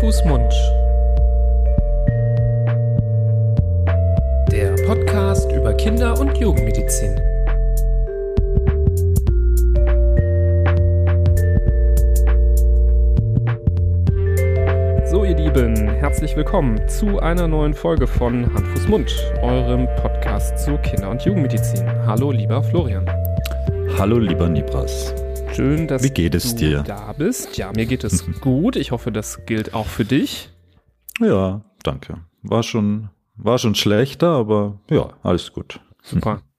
[0.00, 0.52] Fuß, Mund.
[4.50, 7.16] Der Podcast über Kinder- und Jugendmedizin.
[15.10, 20.58] So, ihr Lieben, herzlich willkommen zu einer neuen Folge von Hand, Fuß, Mund, eurem Podcast
[20.58, 21.86] zu Kinder- und Jugendmedizin.
[22.06, 23.06] Hallo, lieber Florian.
[23.98, 25.14] Hallo, lieber Nibras.
[25.54, 26.82] Schön, dass Wie geht es du dir?
[26.82, 27.56] da bist.
[27.58, 28.76] Ja, mir geht es gut.
[28.76, 30.50] Ich hoffe, das gilt auch für dich.
[31.20, 32.18] Ja, danke.
[32.42, 35.80] War schon, war schon schlechter, aber ja, alles gut.
[36.02, 36.42] Super.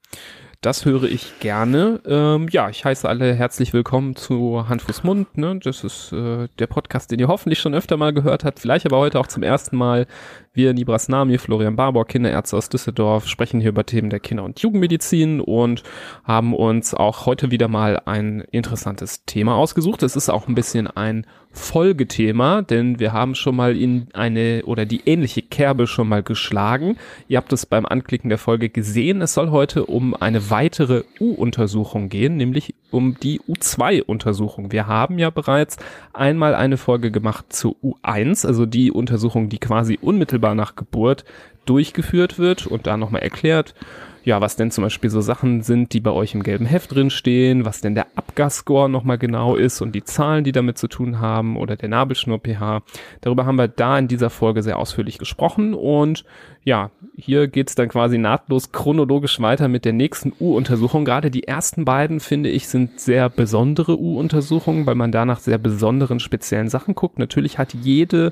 [0.63, 1.99] Das höre ich gerne.
[2.05, 5.37] Ähm, ja, ich heiße alle herzlich willkommen zu Hand, Fuß, Mund.
[5.37, 5.59] Ne?
[5.61, 8.99] Das ist äh, der Podcast, den ihr hoffentlich schon öfter mal gehört habt, vielleicht aber
[8.99, 10.07] heute auch zum ersten Mal.
[10.53, 14.61] Wir, Nibras Nami, Florian Barbour, Kinderärzte aus Düsseldorf, sprechen hier über Themen der Kinder- und
[14.61, 15.83] Jugendmedizin und
[16.23, 20.01] haben uns auch heute wieder mal ein interessantes Thema ausgesucht.
[20.01, 24.85] Es ist auch ein bisschen ein Folgethema, denn wir haben schon mal in eine oder
[24.85, 26.97] die ähnliche Kerbe schon mal geschlagen.
[27.27, 29.21] Ihr habt es beim Anklicken der Folge gesehen.
[29.21, 34.71] Es soll heute um eine weitere U-Untersuchung gehen, nämlich um die U2-Untersuchung.
[34.71, 35.77] Wir haben ja bereits
[36.11, 41.23] einmal eine Folge gemacht zu U1, also die Untersuchung, die quasi unmittelbar nach Geburt
[41.65, 43.75] durchgeführt wird und da nochmal erklärt,
[44.23, 47.09] ja, was denn zum Beispiel so Sachen sind, die bei euch im gelben Heft drin
[47.09, 51.19] stehen, was denn der Abgasscore nochmal genau ist und die Zahlen, die damit zu tun
[51.19, 52.83] haben oder der Nabelschnur-pH.
[53.21, 56.23] Darüber haben wir da in dieser Folge sehr ausführlich gesprochen und
[56.63, 61.03] ja, hier geht's dann quasi nahtlos chronologisch weiter mit der nächsten U-Untersuchung.
[61.03, 65.57] Gerade die ersten beiden, finde ich, sind sehr besondere U-Untersuchungen, weil man da nach sehr
[65.57, 67.19] besonderen speziellen Sachen guckt.
[67.19, 68.31] Natürlich hat jede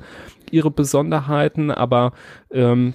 [0.50, 2.14] ihre Besonderheiten, aber
[2.52, 2.94] ähm,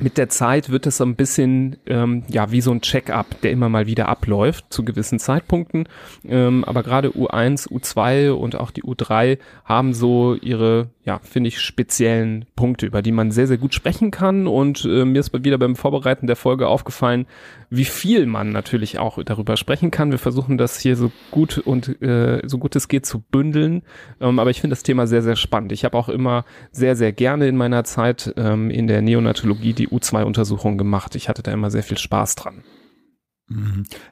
[0.00, 3.50] mit der Zeit wird es so ein bisschen ähm, ja wie so ein Check-up, der
[3.50, 5.88] immer mal wieder abläuft zu gewissen Zeitpunkten.
[6.24, 11.60] Ähm, aber gerade U1, U2 und auch die U3 haben so ihre, ja, finde ich,
[11.60, 14.46] speziellen Punkte, über die man sehr, sehr gut sprechen kann.
[14.46, 17.26] Und äh, mir ist wieder beim Vorbereiten der Folge aufgefallen,
[17.70, 20.10] wie viel man natürlich auch darüber sprechen kann.
[20.10, 23.82] Wir versuchen das hier so gut und äh, so gut es geht zu bündeln.
[24.20, 25.72] Ähm, aber ich finde das Thema sehr, sehr spannend.
[25.72, 29.85] Ich habe auch immer sehr, sehr gerne in meiner Zeit ähm, in der Neonatologie die
[29.86, 31.14] U2-Untersuchung gemacht.
[31.14, 32.64] Ich hatte da immer sehr viel Spaß dran.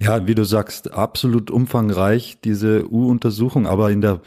[0.00, 4.20] Ja, wie du sagst, absolut umfangreich diese U-Untersuchung, aber in der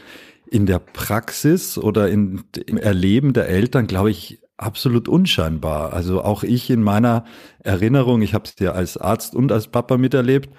[0.50, 5.92] in der Praxis oder in, im Erleben der Eltern, glaube ich, absolut unscheinbar.
[5.92, 7.24] Also auch ich in meiner
[7.60, 10.50] Erinnerung, ich habe es ja als Arzt und als Papa miterlebt,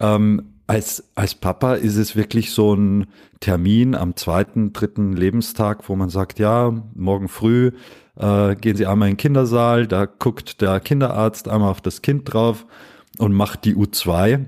[0.00, 3.06] ähm, als, als Papa ist es wirklich so ein
[3.40, 7.72] Termin am zweiten, dritten Lebenstag, wo man sagt, ja, morgen früh
[8.16, 12.32] äh, gehen Sie einmal in den Kindersaal, da guckt der Kinderarzt einmal auf das Kind
[12.32, 12.66] drauf
[13.18, 14.46] und macht die U2.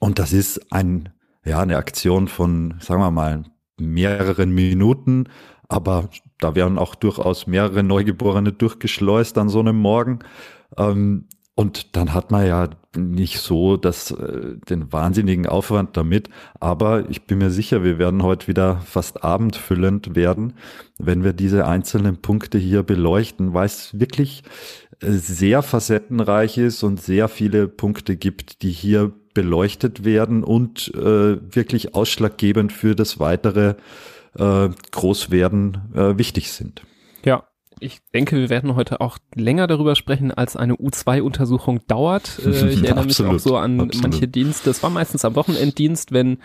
[0.00, 1.10] Und das ist ein,
[1.44, 3.44] ja, eine Aktion von, sagen wir mal,
[3.78, 5.28] mehreren Minuten,
[5.68, 6.08] aber
[6.38, 10.20] da werden auch durchaus mehrere Neugeborene durchgeschleust an so einem Morgen.
[10.76, 16.28] Ähm, und dann hat man ja nicht so das, äh, den wahnsinnigen Aufwand damit.
[16.60, 20.54] Aber ich bin mir sicher, wir werden heute wieder fast abendfüllend werden,
[20.98, 24.42] wenn wir diese einzelnen Punkte hier beleuchten, weil es wirklich
[25.00, 31.38] äh, sehr facettenreich ist und sehr viele Punkte gibt, die hier beleuchtet werden und äh,
[31.54, 33.74] wirklich ausschlaggebend für das weitere
[34.38, 36.82] äh, Großwerden äh, wichtig sind.
[37.24, 37.44] Ja,
[37.80, 42.40] ich denke, wir werden heute auch länger darüber sprechen, als eine U2-Untersuchung dauert.
[42.44, 44.02] Äh, ich erinnere mich auch so an absolut.
[44.02, 44.68] manche Dienste.
[44.68, 46.38] Das war meistens am Wochenenddienst, wenn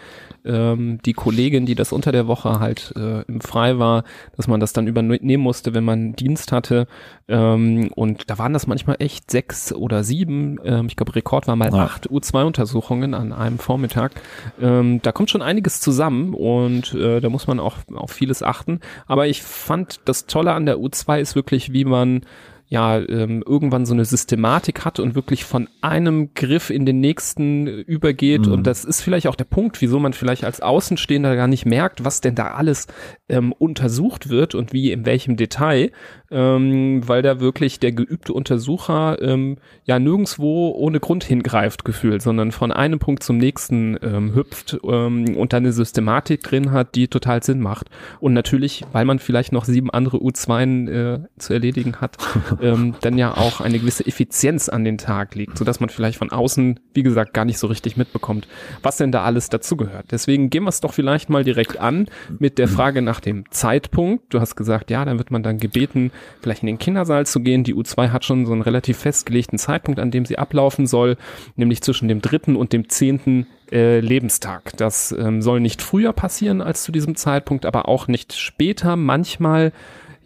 [0.45, 4.03] ähm, die Kollegin, die das unter der Woche halt äh, im Frei war,
[4.37, 6.87] dass man das dann übernehmen musste, wenn man Dienst hatte.
[7.27, 10.57] Ähm, und da waren das manchmal echt sechs oder sieben.
[10.63, 11.83] Ähm, ich glaube, Rekord war mal ja.
[11.85, 14.13] acht U2-Untersuchungen an einem Vormittag.
[14.61, 18.79] Ähm, da kommt schon einiges zusammen und äh, da muss man auch auf vieles achten.
[19.05, 22.21] Aber ich fand das Tolle an der U2 ist wirklich, wie man
[22.69, 27.65] ja ähm, irgendwann so eine Systematik hat und wirklich von einem Griff in den nächsten
[27.65, 28.45] übergeht.
[28.45, 28.53] Mhm.
[28.53, 32.05] Und das ist vielleicht auch der Punkt, wieso man vielleicht als Außenstehender gar nicht merkt,
[32.05, 32.85] was denn da alles
[33.27, 35.91] ähm, untersucht wird und wie in welchem Detail,
[36.29, 42.51] ähm, weil da wirklich der geübte Untersucher ähm, ja nirgendswo ohne Grund hingreift gefühlt, sondern
[42.51, 47.07] von einem Punkt zum nächsten ähm, hüpft ähm, und dann eine Systematik drin hat, die
[47.07, 47.89] total Sinn macht.
[48.19, 52.17] Und natürlich, weil man vielleicht noch sieben andere U2 äh, zu erledigen hat,
[52.61, 56.17] ähm, dann ja auch eine gewisse Effizienz an den Tag legt, so dass man vielleicht
[56.17, 58.47] von außen, wie gesagt, gar nicht so richtig mitbekommt,
[58.81, 60.07] was denn da alles dazugehört.
[60.11, 62.07] Deswegen gehen wir es doch vielleicht mal direkt an
[62.39, 64.33] mit der Frage nach dem Zeitpunkt.
[64.33, 66.11] Du hast gesagt, ja, dann wird man dann gebeten,
[66.41, 67.63] vielleicht in den Kindersaal zu gehen.
[67.63, 71.17] Die U2 hat schon so einen relativ festgelegten Zeitpunkt, an dem sie ablaufen soll,
[71.55, 74.75] nämlich zwischen dem dritten und dem zehnten äh, Lebenstag.
[74.77, 78.95] Das ähm, soll nicht früher passieren als zu diesem Zeitpunkt, aber auch nicht später.
[78.95, 79.71] Manchmal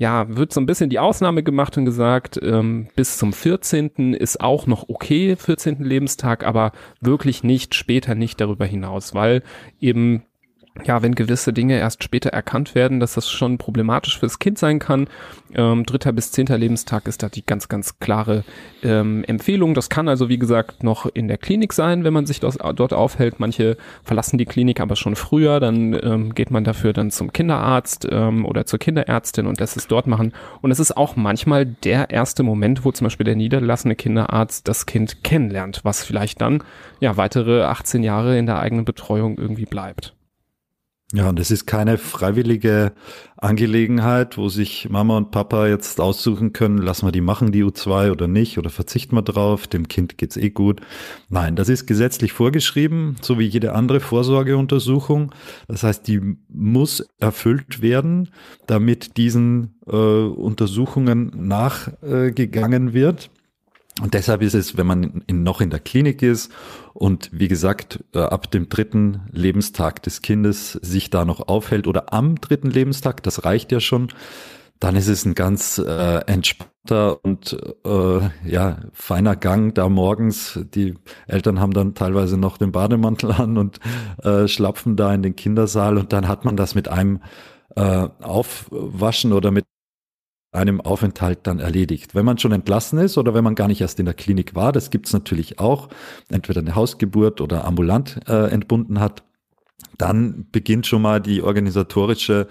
[0.03, 4.13] ja, wird so ein bisschen die Ausnahme gemacht und gesagt, ähm, bis zum 14.
[4.13, 5.81] ist auch noch okay, 14.
[5.81, 9.43] Lebenstag, aber wirklich nicht später, nicht darüber hinaus, weil
[9.79, 10.23] eben
[10.85, 14.79] ja, wenn gewisse Dinge erst später erkannt werden, dass das schon problematisch fürs Kind sein
[14.79, 15.07] kann.
[15.53, 18.43] Ähm, dritter bis zehnter Lebenstag ist da die ganz, ganz klare
[18.81, 19.75] ähm, Empfehlung.
[19.75, 22.91] Das kann also, wie gesagt, noch in der Klinik sein, wenn man sich das, dort
[22.91, 23.39] aufhält.
[23.39, 25.59] Manche verlassen die Klinik aber schon früher.
[25.59, 29.87] Dann ähm, geht man dafür dann zum Kinderarzt ähm, oder zur Kinderärztin und lässt es
[29.87, 30.33] dort machen.
[30.61, 34.87] Und es ist auch manchmal der erste Moment, wo zum Beispiel der niedergelassene Kinderarzt das
[34.87, 36.63] Kind kennenlernt, was vielleicht dann
[36.99, 40.15] ja weitere 18 Jahre in der eigenen Betreuung irgendwie bleibt.
[41.15, 42.91] Ja, und es ist keine freiwillige
[43.37, 48.11] Angelegenheit, wo sich Mama und Papa jetzt aussuchen können, lassen wir die machen, die U2
[48.11, 50.81] oder nicht, oder verzichten wir drauf, dem Kind geht's eh gut.
[51.29, 55.31] Nein, das ist gesetzlich vorgeschrieben, so wie jede andere Vorsorgeuntersuchung.
[55.67, 58.29] Das heißt, die muss erfüllt werden,
[58.65, 63.29] damit diesen äh, Untersuchungen nachgegangen wird.
[64.01, 66.51] Und deshalb ist es, wenn man in, noch in der Klinik ist
[66.93, 72.11] und wie gesagt, äh, ab dem dritten Lebenstag des Kindes sich da noch aufhält oder
[72.11, 74.07] am dritten Lebenstag, das reicht ja schon,
[74.79, 77.55] dann ist es ein ganz äh, entspannter und
[77.85, 80.59] äh, ja feiner Gang da morgens.
[80.73, 80.95] Die
[81.27, 83.79] Eltern haben dann teilweise noch den Bademantel an und
[84.23, 87.21] äh, schlapfen da in den Kindersaal und dann hat man das mit einem
[87.75, 89.65] äh, Aufwaschen oder mit
[90.53, 92.15] einem Aufenthalt dann erledigt.
[92.15, 94.71] Wenn man schon entlassen ist oder wenn man gar nicht erst in der Klinik war,
[94.71, 95.89] das gibt's natürlich auch,
[96.29, 99.23] entweder eine Hausgeburt oder ambulant äh, entbunden hat,
[99.97, 102.47] dann beginnt schon mal die organisatorische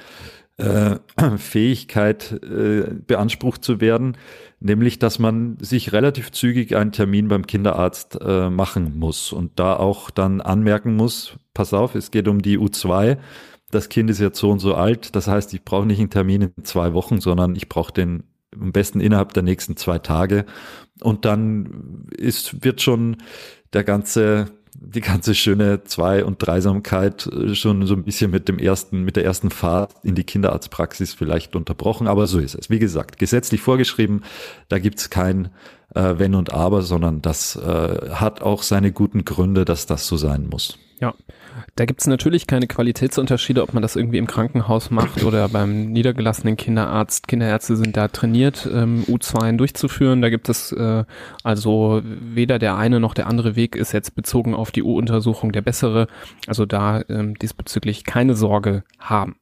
[0.58, 0.96] äh,
[1.36, 4.16] Fähigkeit äh, beansprucht zu werden,
[4.60, 9.76] nämlich dass man sich relativ zügig einen Termin beim Kinderarzt äh, machen muss und da
[9.76, 13.18] auch dann anmerken muss, pass auf, es geht um die U2,
[13.72, 16.42] das Kind ist jetzt so und so alt, das heißt, ich brauche nicht einen Termin
[16.42, 18.24] in zwei Wochen, sondern ich brauche den
[18.54, 20.44] am besten innerhalb der nächsten zwei Tage.
[21.00, 23.16] Und dann ist, wird schon
[23.72, 29.04] der ganze, die ganze schöne Zwei- und Dreisamkeit schon so ein bisschen mit dem ersten,
[29.04, 32.06] mit der ersten Fahrt in die Kinderarztpraxis vielleicht unterbrochen.
[32.06, 32.68] Aber so ist es.
[32.68, 34.22] Wie gesagt, gesetzlich vorgeschrieben,
[34.68, 35.48] da gibt's kein
[35.94, 40.18] äh, Wenn und Aber, sondern das äh, hat auch seine guten Gründe, dass das so
[40.18, 40.78] sein muss.
[41.00, 41.14] Ja,
[41.76, 45.86] da gibt es natürlich keine Qualitätsunterschiede, ob man das irgendwie im Krankenhaus macht oder beim
[45.92, 47.28] niedergelassenen Kinderarzt.
[47.28, 50.22] Kinderärzte sind da trainiert, ähm, U2 durchzuführen.
[50.22, 51.04] Da gibt es äh,
[51.42, 55.62] also weder der eine noch der andere Weg ist jetzt bezogen auf die U-Untersuchung der
[55.62, 56.08] bessere.
[56.46, 59.36] Also da ähm, diesbezüglich keine Sorge haben.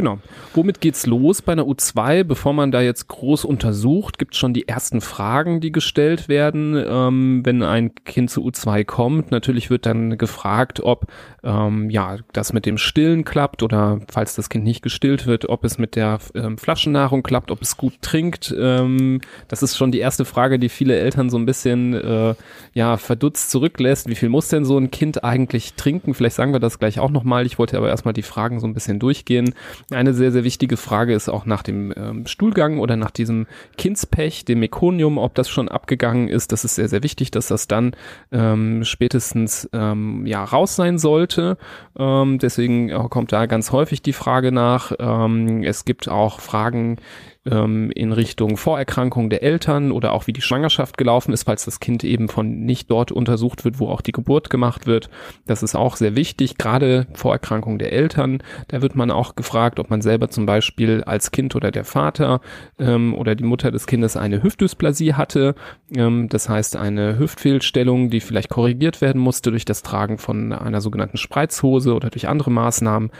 [0.00, 0.18] Genau.
[0.54, 2.24] Womit geht's los bei einer U2?
[2.24, 6.74] Bevor man da jetzt groß untersucht, gibt es schon die ersten Fragen, die gestellt werden,
[6.74, 9.30] ähm, wenn ein Kind zu U2 kommt.
[9.30, 11.06] Natürlich wird dann gefragt, ob
[11.44, 15.64] ähm, ja das mit dem Stillen klappt oder falls das Kind nicht gestillt wird, ob
[15.64, 18.54] es mit der ähm, Flaschennahrung klappt, ob es gut trinkt.
[18.58, 22.34] Ähm, das ist schon die erste Frage, die viele Eltern so ein bisschen äh,
[22.72, 24.08] ja verdutzt zurücklässt.
[24.08, 26.14] Wie viel muss denn so ein Kind eigentlich trinken?
[26.14, 27.44] Vielleicht sagen wir das gleich auch nochmal.
[27.44, 29.54] Ich wollte aber erstmal die Fragen so ein bisschen durchgehen.
[29.90, 33.46] Eine sehr, sehr wichtige Frage ist auch nach dem ähm, Stuhlgang oder nach diesem
[33.76, 36.52] Kindspech, dem Mekonium, ob das schon abgegangen ist.
[36.52, 37.92] Das ist sehr, sehr wichtig, dass das dann
[38.30, 41.56] ähm, spätestens ähm, ja raus sein sollte.
[41.98, 44.92] Ähm, deswegen kommt da ganz häufig die Frage nach.
[44.98, 46.98] Ähm, es gibt auch Fragen
[47.46, 51.80] ähm, in Richtung Vorerkrankung der Eltern oder auch wie die Schwangerschaft gelaufen ist, falls das
[51.80, 55.08] Kind eben von nicht dort untersucht wird, wo auch die Geburt gemacht wird.
[55.46, 58.42] Das ist auch sehr wichtig, gerade Vorerkrankung der Eltern.
[58.68, 62.40] Da wird man auch gefragt, ob man selber zum Beispiel als Kind oder der Vater
[62.78, 65.54] ähm, oder die Mutter des Kindes eine Hüftdysplasie hatte.
[65.94, 70.80] Ähm, das heißt eine Hüftfehlstellung, die vielleicht korrigiert werden musste durch das Tragen von einer
[70.80, 73.10] sogenannten Spreizhose oder durch andere Maßnahmen.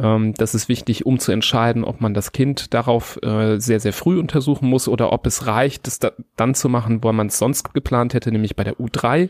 [0.00, 3.92] Ähm, das ist wichtig, um zu entscheiden, ob man das Kind darauf äh, sehr, sehr
[3.92, 7.38] früh untersuchen muss oder ob es reicht, das da, dann zu machen, wo man es
[7.38, 9.28] sonst geplant hätte, nämlich bei der U3.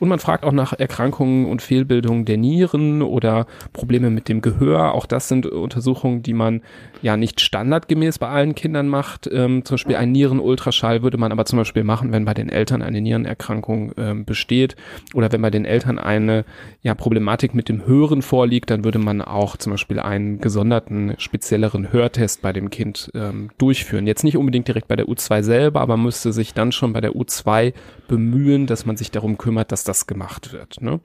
[0.00, 4.94] Und man fragt auch nach Erkrankungen und Fehlbildungen der Nieren oder Probleme mit dem Gehör.
[4.94, 6.62] Auch das sind Untersuchungen, die man
[7.02, 9.28] ja nicht standardgemäß bei allen Kindern macht.
[9.32, 12.82] Ähm, zum Beispiel ein Nierenultraschall würde man aber zum Beispiel machen, wenn bei den Eltern
[12.82, 14.76] eine Nierenerkrankung ähm, besteht
[15.14, 16.44] oder wenn bei den Eltern eine
[16.82, 21.92] ja, Problematik mit dem Hören vorliegt, dann würde man auch zum Beispiel einen gesonderten, spezielleren
[21.92, 24.06] Hörtest bei dem Kind ähm, durchführen.
[24.06, 27.12] Jetzt nicht unbedingt direkt bei der U2 selber, aber müsste sich dann schon bei der
[27.12, 27.72] U2
[28.08, 30.80] bemühen, dass man sich darum kümmert, dass das gemacht wird.
[30.80, 31.00] Ne?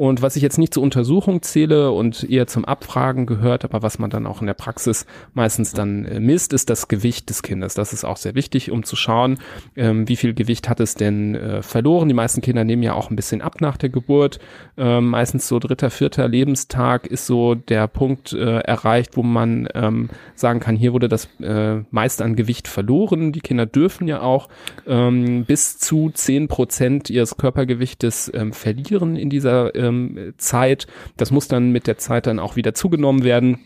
[0.00, 3.98] Und was ich jetzt nicht zur Untersuchung zähle und eher zum Abfragen gehört, aber was
[3.98, 5.04] man dann auch in der Praxis
[5.34, 7.74] meistens dann äh, misst, ist das Gewicht des Kindes.
[7.74, 9.36] Das ist auch sehr wichtig, um zu schauen,
[9.76, 12.08] ähm, wie viel Gewicht hat es denn äh, verloren.
[12.08, 14.38] Die meisten Kinder nehmen ja auch ein bisschen ab nach der Geburt.
[14.78, 20.08] Ähm, meistens so dritter, vierter Lebenstag ist so der Punkt äh, erreicht, wo man ähm,
[20.34, 23.32] sagen kann, hier wurde das äh, meiste an Gewicht verloren.
[23.32, 24.48] Die Kinder dürfen ja auch
[24.86, 30.86] ähm, bis zu zehn Prozent ihres Körpergewichtes ähm, verlieren in dieser äh, ähm, Zeit.
[31.16, 33.58] Das muss dann mit der Zeit dann auch wieder zugenommen werden.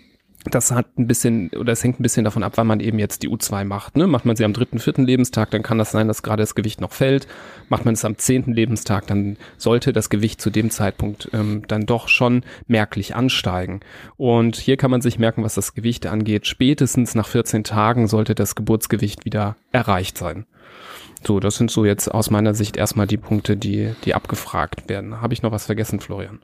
[0.51, 3.23] Das hat ein bisschen, oder es hängt ein bisschen davon ab, wann man eben jetzt
[3.23, 3.97] die U2 macht.
[3.97, 4.07] Ne?
[4.07, 6.83] Macht man sie am dritten, vierten Lebenstag, dann kann das sein, dass gerade das Gewicht
[6.83, 7.27] noch fällt.
[7.71, 11.87] Macht man es am zehnten Lebenstag, dann sollte das Gewicht zu dem Zeitpunkt ähm, dann
[11.87, 13.81] doch schon merklich ansteigen.
[14.19, 16.47] Und hier kann man sich merken, was das Gewicht angeht.
[16.47, 20.45] Spätestens nach 14 Tagen sollte das Geburtsgewicht wieder erreicht sein.
[21.27, 25.21] So, das sind so jetzt aus meiner Sicht erstmal die Punkte, die, die abgefragt werden.
[25.21, 26.41] Habe ich noch was vergessen, Florian?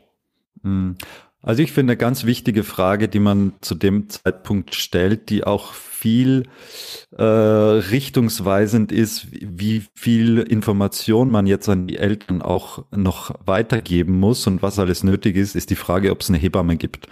[0.62, 0.96] Hm.
[1.42, 5.72] Also ich finde eine ganz wichtige Frage, die man zu dem Zeitpunkt stellt, die auch
[5.72, 6.48] viel
[7.16, 14.46] äh, richtungsweisend ist, wie viel Information man jetzt an die Eltern auch noch weitergeben muss
[14.46, 17.06] und was alles nötig ist, ist die Frage, ob es eine Hebamme gibt,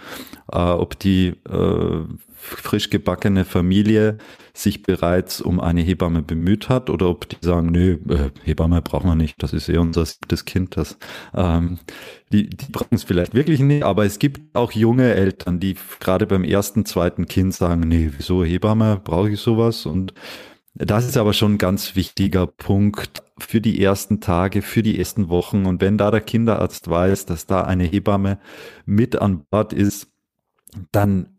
[0.51, 2.03] äh, ob die äh,
[2.39, 4.17] frisch gebackene Familie
[4.53, 9.09] sich bereits um eine Hebamme bemüht hat oder ob die sagen, nö, äh, Hebamme brauchen
[9.09, 10.97] wir nicht, das ist eh unser siebtes Kind, das
[11.35, 11.79] ähm,
[12.31, 16.25] die, die brauchen es vielleicht wirklich nicht, aber es gibt auch junge Eltern, die gerade
[16.25, 19.85] beim ersten, zweiten Kind sagen, nee, wieso Hebamme, brauche ich sowas?
[19.85, 20.13] Und
[20.75, 25.27] das ist aber schon ein ganz wichtiger Punkt für die ersten Tage, für die ersten
[25.29, 25.65] Wochen.
[25.65, 28.39] Und wenn da der Kinderarzt weiß, dass da eine Hebamme
[28.85, 30.07] mit an Bord ist,
[30.91, 31.38] dann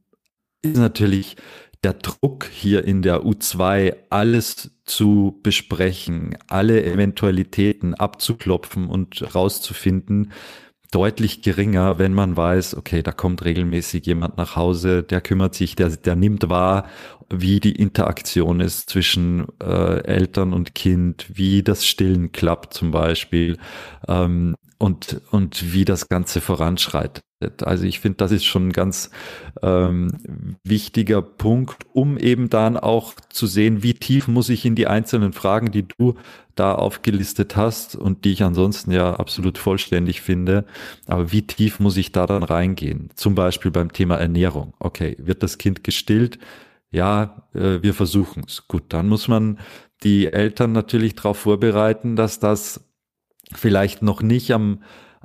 [0.63, 1.37] ist natürlich
[1.83, 10.33] der Druck hier in der U2, alles zu besprechen, alle Eventualitäten abzuklopfen und rauszufinden,
[10.91, 15.77] deutlich geringer, wenn man weiß, okay, da kommt regelmäßig jemand nach Hause, der kümmert sich,
[15.77, 16.87] der, der nimmt wahr,
[17.33, 23.57] wie die Interaktion ist zwischen äh, Eltern und Kind, wie das Stillen klappt zum Beispiel.
[24.09, 27.23] Ähm, und, und wie das Ganze voranschreitet.
[27.63, 29.11] Also ich finde, das ist schon ein ganz
[29.63, 34.87] ähm, wichtiger Punkt, um eben dann auch zu sehen, wie tief muss ich in die
[34.87, 36.15] einzelnen Fragen, die du
[36.55, 40.65] da aufgelistet hast und die ich ansonsten ja absolut vollständig finde,
[41.07, 43.11] aber wie tief muss ich da dann reingehen?
[43.17, 44.73] Zum Beispiel beim Thema Ernährung.
[44.79, 46.39] Okay, wird das Kind gestillt?
[46.91, 48.67] Ja, äh, wir versuchen es.
[48.67, 49.59] Gut, dann muss man
[50.03, 52.90] die Eltern natürlich darauf vorbereiten, dass das
[53.55, 54.81] vielleicht noch nicht am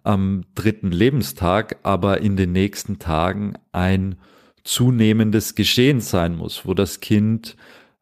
[0.06, 4.16] am dritten Lebenstag, aber in den nächsten Tagen ein
[4.64, 7.58] zunehmendes Geschehen sein muss, wo das Kind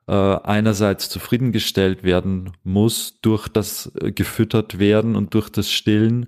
[0.08, 6.28] äh, einerseits zufriedengestellt werden muss durch das äh, gefüttert werden und durch das Stillen.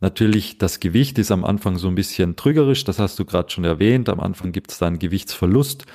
[0.00, 3.64] Natürlich, das Gewicht ist am Anfang so ein bisschen trügerisch, das hast du gerade schon
[3.64, 4.08] erwähnt.
[4.08, 5.86] Am Anfang gibt es da einen Gewichtsverlust,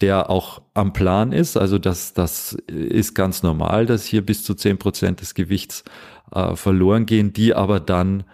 [0.00, 1.56] der auch am Plan ist.
[1.56, 5.84] Also das, das ist ganz normal, dass hier bis zu zehn Prozent des Gewichts
[6.32, 8.24] äh, verloren gehen, die aber dann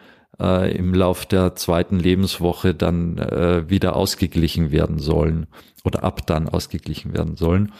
[0.40, 5.47] äh, im Lauf der zweiten Lebenswoche dann äh, wieder ausgeglichen werden sollen
[5.85, 7.73] oder ab dann ausgeglichen werden sollen.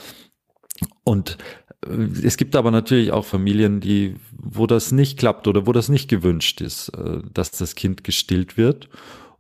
[1.05, 1.39] Und
[1.87, 1.91] äh,
[2.25, 6.09] es gibt aber natürlich auch Familien, die, wo das nicht klappt oder wo das nicht
[6.09, 8.89] gewünscht ist, äh, dass das Kind gestillt wird.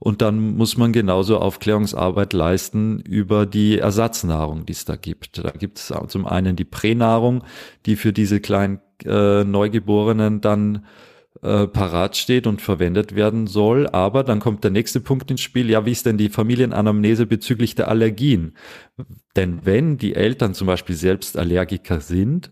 [0.00, 5.38] Und dann muss man genauso Aufklärungsarbeit leisten über die Ersatznahrung, die es da gibt.
[5.38, 7.42] Da gibt es zum einen die Pränahrung,
[7.84, 10.86] die für diese kleinen äh, Neugeborenen dann
[11.42, 13.86] äh, parat steht und verwendet werden soll.
[13.86, 15.70] Aber dann kommt der nächste Punkt ins Spiel.
[15.70, 18.56] Ja, wie ist denn die Familienanamnese bezüglich der Allergien?
[19.36, 22.50] Denn wenn die Eltern zum Beispiel selbst Allergiker sind,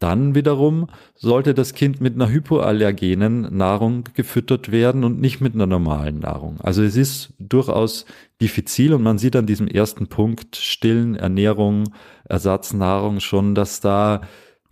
[0.00, 5.66] dann wiederum sollte das Kind mit einer hypoallergenen Nahrung gefüttert werden und nicht mit einer
[5.66, 6.60] normalen Nahrung.
[6.60, 8.04] Also es ist durchaus
[8.42, 14.22] diffizil und man sieht an diesem ersten Punkt Stillen, Ernährung, Ersatznahrung schon, dass da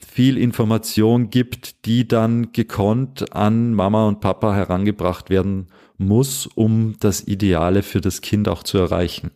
[0.05, 5.69] viel Information gibt, die dann gekonnt an Mama und Papa herangebracht werden
[5.99, 9.31] muss, um das Ideale für das Kind auch zu erreichen.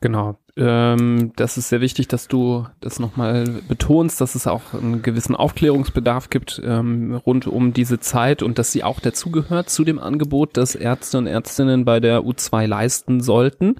[0.00, 0.38] Genau.
[0.58, 5.34] Ähm, das ist sehr wichtig, dass du das nochmal betonst, dass es auch einen gewissen
[5.34, 10.56] Aufklärungsbedarf gibt ähm, rund um diese Zeit und dass sie auch dazugehört zu dem Angebot,
[10.56, 13.76] das Ärzte und Ärztinnen bei der U2 leisten sollten.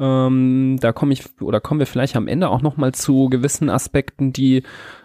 [0.00, 3.68] Ähm, da komme ich oder kommen wir vielleicht am Ende auch noch mal zu gewissen
[3.68, 4.62] Aspekten, die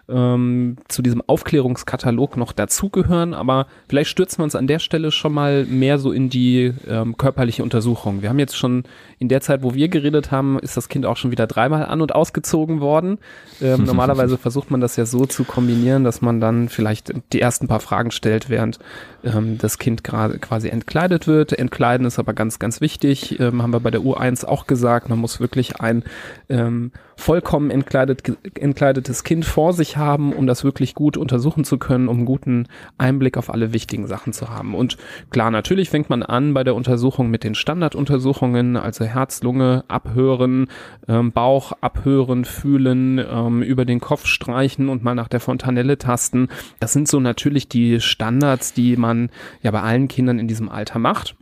[0.10, 5.34] ähm, zu diesem Aufklärungskatalog noch dazugehören, aber vielleicht stürzen wir uns an der Stelle schon
[5.34, 8.22] mal mehr so in die ähm, körperliche Untersuchung.
[8.22, 8.84] Wir haben jetzt schon
[9.20, 12.02] in der Zeit, wo wir geredet haben, ist das Kind auch schon wieder dreimal an-
[12.02, 13.18] und ausgezogen worden.
[13.62, 17.70] Ähm, normalerweise versucht man das ja so zu kombinieren, dass man dann vielleicht die ersten
[17.70, 18.80] paar Fragen stellt, während
[19.24, 21.54] ähm, das Kind gerade quasi entkleidet wird.
[21.54, 23.40] Entkleiden ist aber ganz, ganz wichtig.
[23.40, 26.04] Ähm, haben wir bei der U1 auch gesagt, man muss wirklich ein
[26.50, 28.24] ähm, vollkommen entkleidet,
[28.56, 32.68] entkleidetes Kind vor sich haben, um das wirklich gut untersuchen zu können, um guten
[32.98, 34.76] Einblick auf alle wichtigen Sachen zu haben.
[34.76, 34.98] Und
[35.30, 40.68] klar, natürlich fängt man an bei der Untersuchung mit den Standarduntersuchungen, also Herz, Lunge abhören,
[41.08, 46.50] ähm, Bauch abhören, fühlen, ähm, über den Kopf streichen und mal nach der Fontanelle tasten.
[46.80, 49.30] Das sind so natürlich die Standards, die man
[49.62, 51.36] ja bei allen Kindern in diesem Alter macht.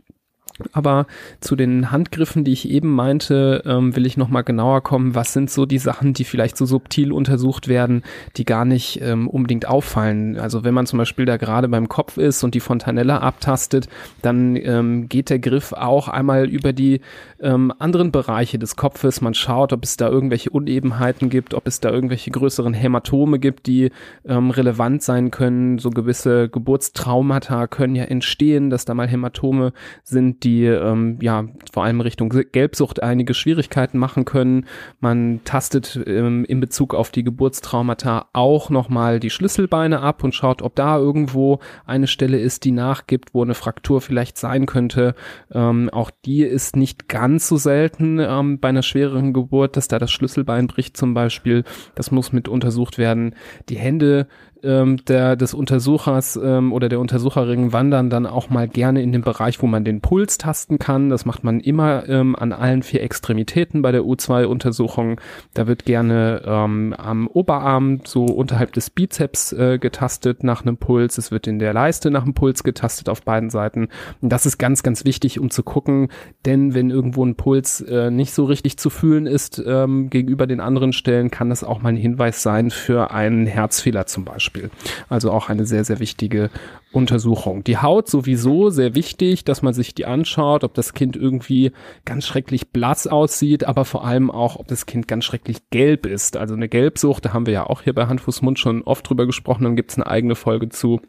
[0.72, 1.06] Aber
[1.40, 5.14] zu den Handgriffen, die ich eben meinte, ähm, will ich nochmal genauer kommen.
[5.14, 8.02] Was sind so die Sachen, die vielleicht so subtil untersucht werden,
[8.36, 10.38] die gar nicht ähm, unbedingt auffallen?
[10.38, 13.88] Also wenn man zum Beispiel da gerade beim Kopf ist und die Fontanelle abtastet,
[14.20, 17.00] dann ähm, geht der Griff auch einmal über die
[17.40, 19.20] ähm, anderen Bereiche des Kopfes.
[19.20, 23.66] Man schaut, ob es da irgendwelche Unebenheiten gibt, ob es da irgendwelche größeren Hämatome gibt,
[23.66, 23.90] die
[24.24, 25.78] ähm, relevant sein können.
[25.78, 29.72] So gewisse Geburtstraumata können ja entstehen, dass da mal Hämatome
[30.04, 34.66] sind, die ähm, ja vor allem Richtung Gelbsucht einige Schwierigkeiten machen können.
[35.00, 40.62] Man tastet ähm, in Bezug auf die Geburtstraumata auch nochmal die Schlüsselbeine ab und schaut,
[40.62, 45.14] ob da irgendwo eine Stelle ist, die nachgibt, wo eine Fraktur vielleicht sein könnte.
[45.52, 49.98] Ähm, auch die ist nicht ganz so selten ähm, bei einer schwereren Geburt, dass da
[49.98, 51.64] das Schlüsselbein bricht zum Beispiel.
[51.94, 53.34] Das muss mit untersucht werden.
[53.68, 54.26] Die Hände
[54.62, 59.22] ähm, der, des Untersuchers ähm, oder der Untersucherin wandern dann auch mal gerne in den
[59.22, 61.10] Bereich, wo man den Puls tasten kann.
[61.10, 65.20] Das macht man immer ähm, an allen vier Extremitäten bei der U2-Untersuchung.
[65.54, 71.18] Da wird gerne ähm, am Oberarm so unterhalb des Bizeps äh, getastet nach einem Puls.
[71.18, 73.88] Es wird in der Leiste nach einem Puls getastet auf beiden Seiten.
[74.20, 76.08] Und das ist ganz, ganz wichtig, um zu gucken,
[76.44, 80.60] denn wenn irgendwo ein Puls äh, nicht so richtig zu fühlen ist ähm, gegenüber den
[80.60, 84.51] anderen Stellen, kann das auch mal ein Hinweis sein für einen Herzfehler zum Beispiel.
[84.52, 84.70] Beispiel.
[85.08, 86.50] Also auch eine sehr, sehr wichtige
[86.92, 87.64] Untersuchung.
[87.64, 91.72] Die Haut sowieso sehr wichtig, dass man sich die anschaut, ob das Kind irgendwie
[92.04, 96.36] ganz schrecklich blass aussieht, aber vor allem auch, ob das Kind ganz schrecklich gelb ist.
[96.36, 99.08] Also eine Gelbsucht, da haben wir ja auch hier bei Hand, Fuß, Mund schon oft
[99.08, 101.00] drüber gesprochen, dann gibt es eine eigene Folge zu.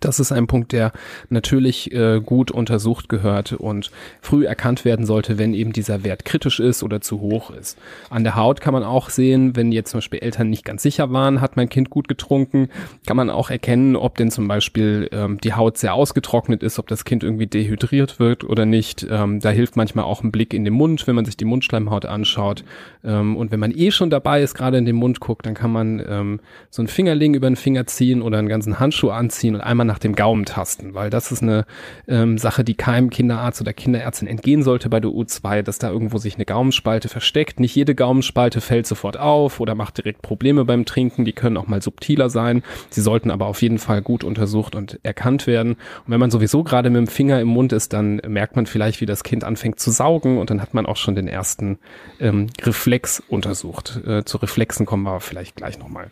[0.00, 0.90] Das ist ein Punkt, der
[1.28, 6.58] natürlich äh, gut untersucht gehört und früh erkannt werden sollte, wenn eben dieser Wert kritisch
[6.58, 7.78] ist oder zu hoch ist.
[8.10, 11.12] An der Haut kann man auch sehen, wenn jetzt zum Beispiel Eltern nicht ganz sicher
[11.12, 12.68] waren, hat mein Kind gut getrunken,
[13.06, 16.88] kann man auch erkennen, ob denn zum Beispiel ähm, die Haut sehr ausgetrocknet ist, ob
[16.88, 19.06] das Kind irgendwie dehydriert wird oder nicht.
[19.08, 22.06] Ähm, da hilft manchmal auch ein Blick in den Mund, wenn man sich die Mundschleimhaut
[22.06, 22.64] anschaut.
[23.04, 25.70] Ähm, und wenn man eh schon dabei ist, gerade in den Mund guckt, dann kann
[25.70, 29.60] man ähm, so einen Fingerling über den Finger ziehen oder einen ganzen Handschuh anziehen und
[29.60, 31.66] einmal nach dem Gaumen tasten, weil das ist eine
[32.08, 36.18] ähm, Sache, die keinem Kinderarzt oder Kinderärztin entgehen sollte bei der U2, dass da irgendwo
[36.18, 37.60] sich eine Gaumenspalte versteckt.
[37.60, 41.24] Nicht jede Gaumenspalte fällt sofort auf oder macht direkt Probleme beim Trinken.
[41.24, 42.62] Die können auch mal subtiler sein.
[42.90, 45.72] Sie sollten aber auf jeden Fall gut untersucht und erkannt werden.
[45.72, 49.00] Und wenn man sowieso gerade mit dem Finger im Mund ist, dann merkt man vielleicht,
[49.00, 51.78] wie das Kind anfängt zu saugen und dann hat man auch schon den ersten
[52.20, 54.00] ähm, Reflex untersucht.
[54.06, 56.10] Äh, zu Reflexen kommen wir vielleicht gleich nochmal.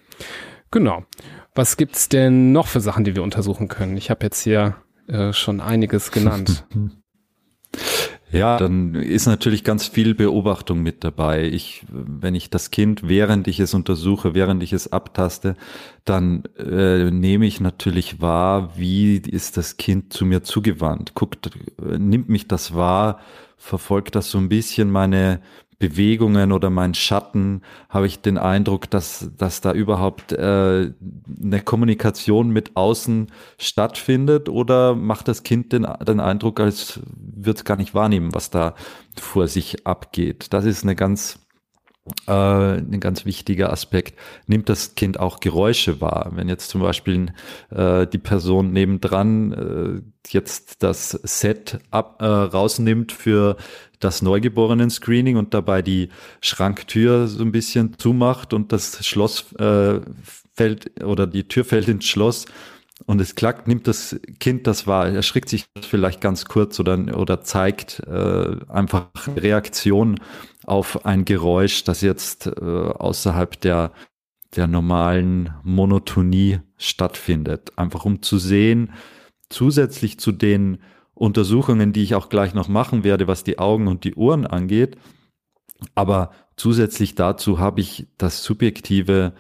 [0.75, 1.05] Genau.
[1.55, 3.97] Was gibt's denn noch für Sachen, die wir untersuchen können?
[3.97, 4.75] Ich habe jetzt hier
[5.07, 6.67] äh, schon einiges genannt.
[8.31, 11.45] Ja, dann ist natürlich ganz viel Beobachtung mit dabei.
[11.45, 15.55] Ich, wenn ich das Kind, während ich es untersuche, während ich es abtaste,
[16.05, 21.15] dann äh, nehme ich natürlich wahr, wie ist das Kind zu mir zugewandt.
[21.15, 21.49] Guckt,
[21.81, 23.21] nimmt mich das wahr,
[23.57, 25.41] verfolgt das so ein bisschen meine
[25.79, 30.93] Bewegungen oder mein Schatten habe ich den Eindruck, dass, dass da überhaupt äh,
[31.43, 37.65] eine Kommunikation mit außen stattfindet oder macht das Kind den, den Eindruck, als würde es
[37.65, 38.75] gar nicht wahrnehmen, was da
[39.19, 40.53] vor sich abgeht.
[40.53, 41.44] Das ist eine ganz
[42.27, 44.19] äh, ein ganz wichtiger Aspekt.
[44.47, 46.33] Nimmt das Kind auch Geräusche wahr?
[46.35, 47.33] Wenn jetzt zum Beispiel
[47.71, 53.57] äh, die Person nebendran äh, jetzt das Set ab, äh, rausnimmt für
[54.01, 60.01] das Neugeborenen-Screening und dabei die Schranktür so ein bisschen zumacht und das Schloss äh,
[60.55, 62.47] fällt oder die Tür fällt ins Schloss
[63.07, 67.43] und es klackt, nimmt das Kind das wahr, erschrickt sich vielleicht ganz kurz oder, oder
[67.43, 70.21] zeigt äh, einfach Reaktion
[70.65, 73.93] auf ein Geräusch, das jetzt äh, außerhalb der,
[74.57, 77.73] der normalen Monotonie stattfindet.
[77.77, 78.93] Einfach um zu sehen,
[79.51, 80.79] zusätzlich zu den
[81.13, 84.97] Untersuchungen, die ich auch gleich noch machen werde, was die Augen und die Ohren angeht,
[85.95, 89.35] Aber zusätzlich dazu habe ich das subjektive,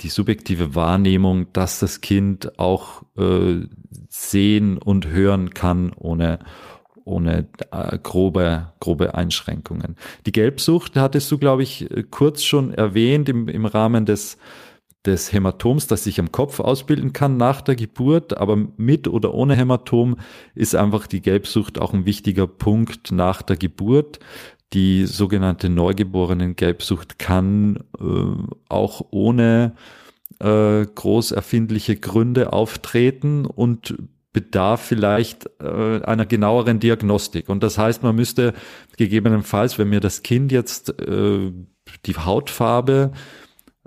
[0.00, 3.66] die subjektive Wahrnehmung, dass das Kind auch äh,
[4.08, 6.38] sehen und hören kann, ohne,
[7.04, 9.96] ohne äh, grobe, grobe Einschränkungen.
[10.26, 14.38] Die Gelbsucht hattest du, glaube ich, kurz schon erwähnt im, im Rahmen des,
[15.04, 19.56] des Hämatoms, das sich am Kopf ausbilden kann nach der Geburt, aber mit oder ohne
[19.56, 20.16] Hämatom
[20.54, 24.20] ist einfach die Gelbsucht auch ein wichtiger Punkt nach der Geburt.
[24.72, 28.04] Die sogenannte neugeborenen Gelbsucht kann äh,
[28.68, 29.74] auch ohne
[30.40, 33.94] äh, groß erfindliche Gründe auftreten und
[34.32, 37.48] bedarf vielleicht äh, einer genaueren Diagnostik.
[37.48, 38.54] Und das heißt, man müsste
[38.96, 41.52] gegebenenfalls, wenn mir das Kind jetzt äh,
[42.06, 43.12] die Hautfarbe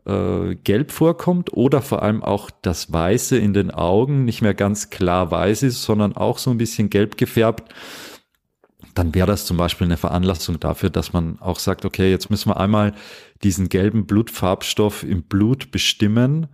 [0.05, 4.91] äh, gelb vorkommt oder vor allem auch das Weiße in den Augen nicht mehr ganz
[4.91, 7.73] klar weiß ist, sondern auch so ein bisschen gelb gefärbt,
[8.95, 12.49] dann wäre das zum Beispiel eine Veranlassung dafür, dass man auch sagt, okay, jetzt müssen
[12.49, 12.93] wir einmal
[13.43, 16.47] diesen gelben Blutfarbstoff im Blut bestimmen,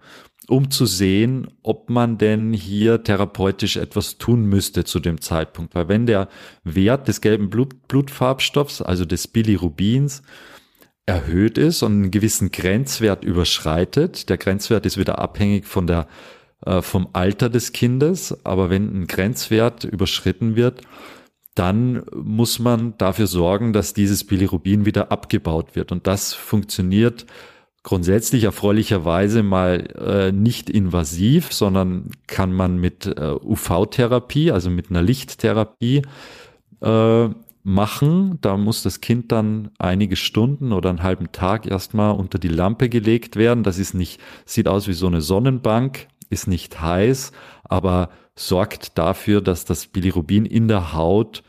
[0.48, 5.76] um zu sehen, ob man denn hier therapeutisch etwas tun müsste zu dem Zeitpunkt.
[5.76, 6.28] Weil wenn der
[6.64, 10.24] Wert des gelben Blut, Blutfarbstoffs, also des Bilirubins,
[11.06, 16.08] erhöht ist und einen gewissen Grenzwert überschreitet, der Grenzwert ist wieder abhängig von der
[16.66, 20.82] äh, vom Alter des Kindes, aber wenn ein Grenzwert überschritten wird,
[21.56, 25.92] dann muss man dafür sorgen, dass dieses Bilirubin wieder abgebaut wird.
[25.92, 27.26] Und das funktioniert
[27.84, 35.02] grundsätzlich erfreulicherweise mal äh, nicht invasiv, sondern kann man mit äh, UV-Therapie, also mit einer
[35.02, 36.04] Lichttherapie,
[36.82, 37.30] äh,
[37.64, 38.38] machen.
[38.42, 42.88] Da muss das Kind dann einige Stunden oder einen halben Tag erstmal unter die Lampe
[42.90, 43.64] gelegt werden.
[43.64, 47.32] Das ist nicht, sieht aus wie so eine Sonnenbank, ist nicht heiß,
[47.64, 51.44] aber sorgt dafür, dass das Bilirubin in der Haut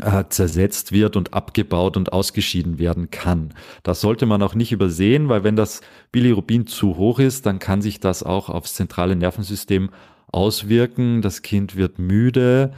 [0.00, 3.54] äh, zersetzt wird und abgebaut und ausgeschieden werden kann.
[3.82, 7.82] Das sollte man auch nicht übersehen, weil wenn das Bilirubin zu hoch ist, dann kann
[7.82, 9.90] sich das auch aufs zentrale Nervensystem
[10.32, 11.20] auswirken.
[11.20, 12.72] Das Kind wird müde,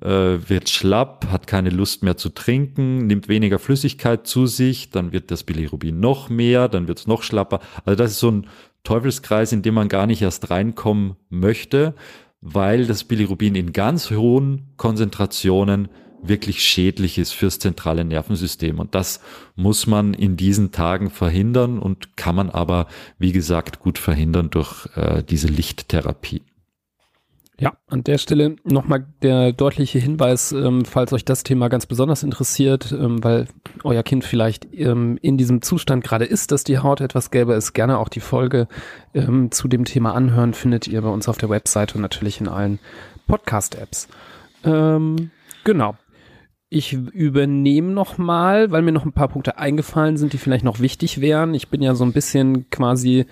[0.00, 5.12] äh, wird schlapp, hat keine Lust mehr zu trinken, nimmt weniger Flüssigkeit zu sich, dann
[5.12, 7.60] wird das Bilirubin noch mehr, dann wird es noch schlapper.
[7.84, 8.46] Also das ist so ein
[8.84, 11.94] Teufelskreis, in dem man gar nicht erst reinkommen möchte,
[12.46, 15.88] weil das Bilirubin in ganz hohen Konzentrationen
[16.22, 18.78] wirklich schädlich ist fürs zentrale Nervensystem.
[18.78, 19.20] Und das
[19.56, 22.86] muss man in diesen Tagen verhindern und kann man aber,
[23.18, 26.42] wie gesagt, gut verhindern durch äh, diese Lichttherapie.
[27.56, 32.24] Ja, an der Stelle nochmal der deutliche Hinweis, ähm, falls euch das Thema ganz besonders
[32.24, 33.46] interessiert, ähm, weil
[33.84, 37.72] euer Kind vielleicht ähm, in diesem Zustand gerade ist, dass die Haut etwas gelber ist,
[37.72, 38.66] gerne auch die Folge
[39.14, 42.48] ähm, zu dem Thema anhören, findet ihr bei uns auf der Webseite und natürlich in
[42.48, 42.80] allen
[43.28, 44.08] Podcast-Apps.
[44.64, 45.30] Ähm,
[45.62, 45.94] genau.
[46.70, 51.20] Ich übernehme nochmal, weil mir noch ein paar Punkte eingefallen sind, die vielleicht noch wichtig
[51.20, 51.54] wären.
[51.54, 53.26] Ich bin ja so ein bisschen quasi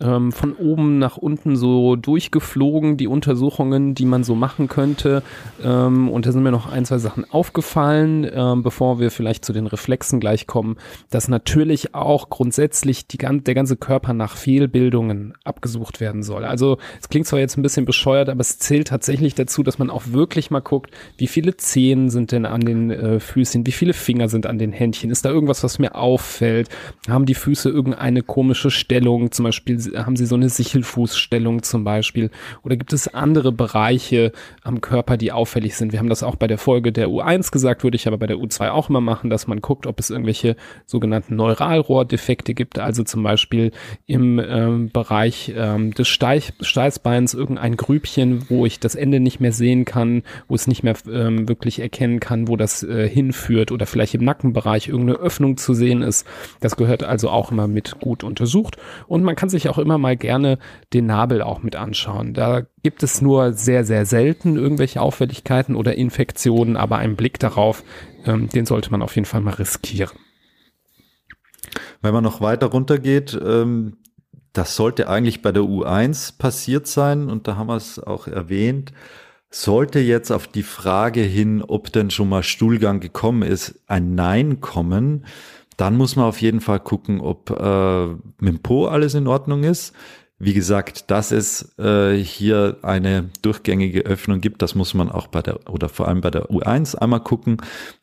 [0.00, 5.22] ähm, von oben nach unten so durchgeflogen, die Untersuchungen, die man so machen könnte.
[5.62, 9.52] Ähm, und da sind mir noch ein, zwei Sachen aufgefallen, ähm, bevor wir vielleicht zu
[9.52, 10.76] den Reflexen gleich kommen,
[11.10, 16.44] dass natürlich auch grundsätzlich die, der ganze Körper nach Fehlbildungen abgesucht werden soll.
[16.44, 19.90] Also es klingt zwar jetzt ein bisschen bescheuert, aber es zählt tatsächlich dazu, dass man
[19.90, 23.92] auch wirklich mal guckt, wie viele Zehen sind denn an den äh, Füßen, wie viele
[23.92, 26.68] Finger sind an den Händchen, ist da irgendwas, was mir auffällt,
[27.08, 32.30] haben die Füße irgendeine komische Stellung, zum Beispiel haben sie so eine Sichelfußstellung zum Beispiel?
[32.62, 35.92] Oder gibt es andere Bereiche am Körper, die auffällig sind?
[35.92, 38.36] Wir haben das auch bei der Folge der U1 gesagt, würde ich aber bei der
[38.36, 43.22] U2 auch immer machen, dass man guckt, ob es irgendwelche sogenannten Neuralrohrdefekte gibt, also zum
[43.22, 43.72] Beispiel
[44.06, 49.52] im ähm, Bereich ähm, des Steich, Steißbeins irgendein Grübchen, wo ich das Ende nicht mehr
[49.52, 53.86] sehen kann, wo es nicht mehr ähm, wirklich erkennen kann, wo das äh, hinführt oder
[53.86, 56.26] vielleicht im Nackenbereich irgendeine Öffnung zu sehen ist.
[56.60, 60.16] Das gehört also auch immer mit gut untersucht und man kann sich auch immer mal
[60.16, 60.58] gerne
[60.92, 62.34] den Nabel auch mit anschauen.
[62.34, 67.82] Da gibt es nur sehr, sehr selten irgendwelche Auffälligkeiten oder Infektionen, aber ein Blick darauf,
[68.24, 70.16] ähm, den sollte man auf jeden Fall mal riskieren.
[72.00, 73.96] Wenn man noch weiter runtergeht, ähm,
[74.52, 78.92] das sollte eigentlich bei der U1 passiert sein und da haben wir es auch erwähnt.
[79.50, 84.60] Sollte jetzt auf die Frage hin, ob denn schon mal Stuhlgang gekommen ist, ein Nein
[84.60, 85.24] kommen,
[85.78, 88.06] dann muss man auf jeden Fall gucken, ob äh,
[88.40, 89.94] mit dem Po alles in Ordnung ist.
[90.40, 95.40] Wie gesagt, dass es äh, hier eine durchgängige Öffnung gibt, das muss man auch bei
[95.40, 97.58] der oder vor allem bei der U1 einmal gucken.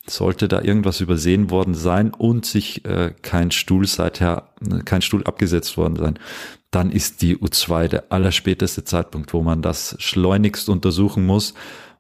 [0.08, 4.50] Sollte da irgendwas übersehen worden sein und sich äh, kein Stuhl seither,
[4.86, 6.20] kein Stuhl abgesetzt worden sein,
[6.72, 11.54] dann ist die U2 der allerspäteste Zeitpunkt, wo man das schleunigst untersuchen muss,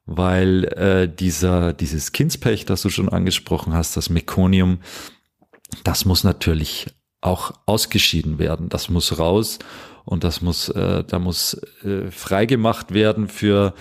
[0.06, 4.80] weil äh, dieser dieses Kindspech, das du schon angesprochen hast, das Mekonium,
[5.84, 6.88] das muss natürlich
[7.22, 8.70] auch ausgeschieden werden.
[8.70, 9.60] Das muss raus
[10.06, 13.74] und das muss, äh, da muss äh, freigemacht werden für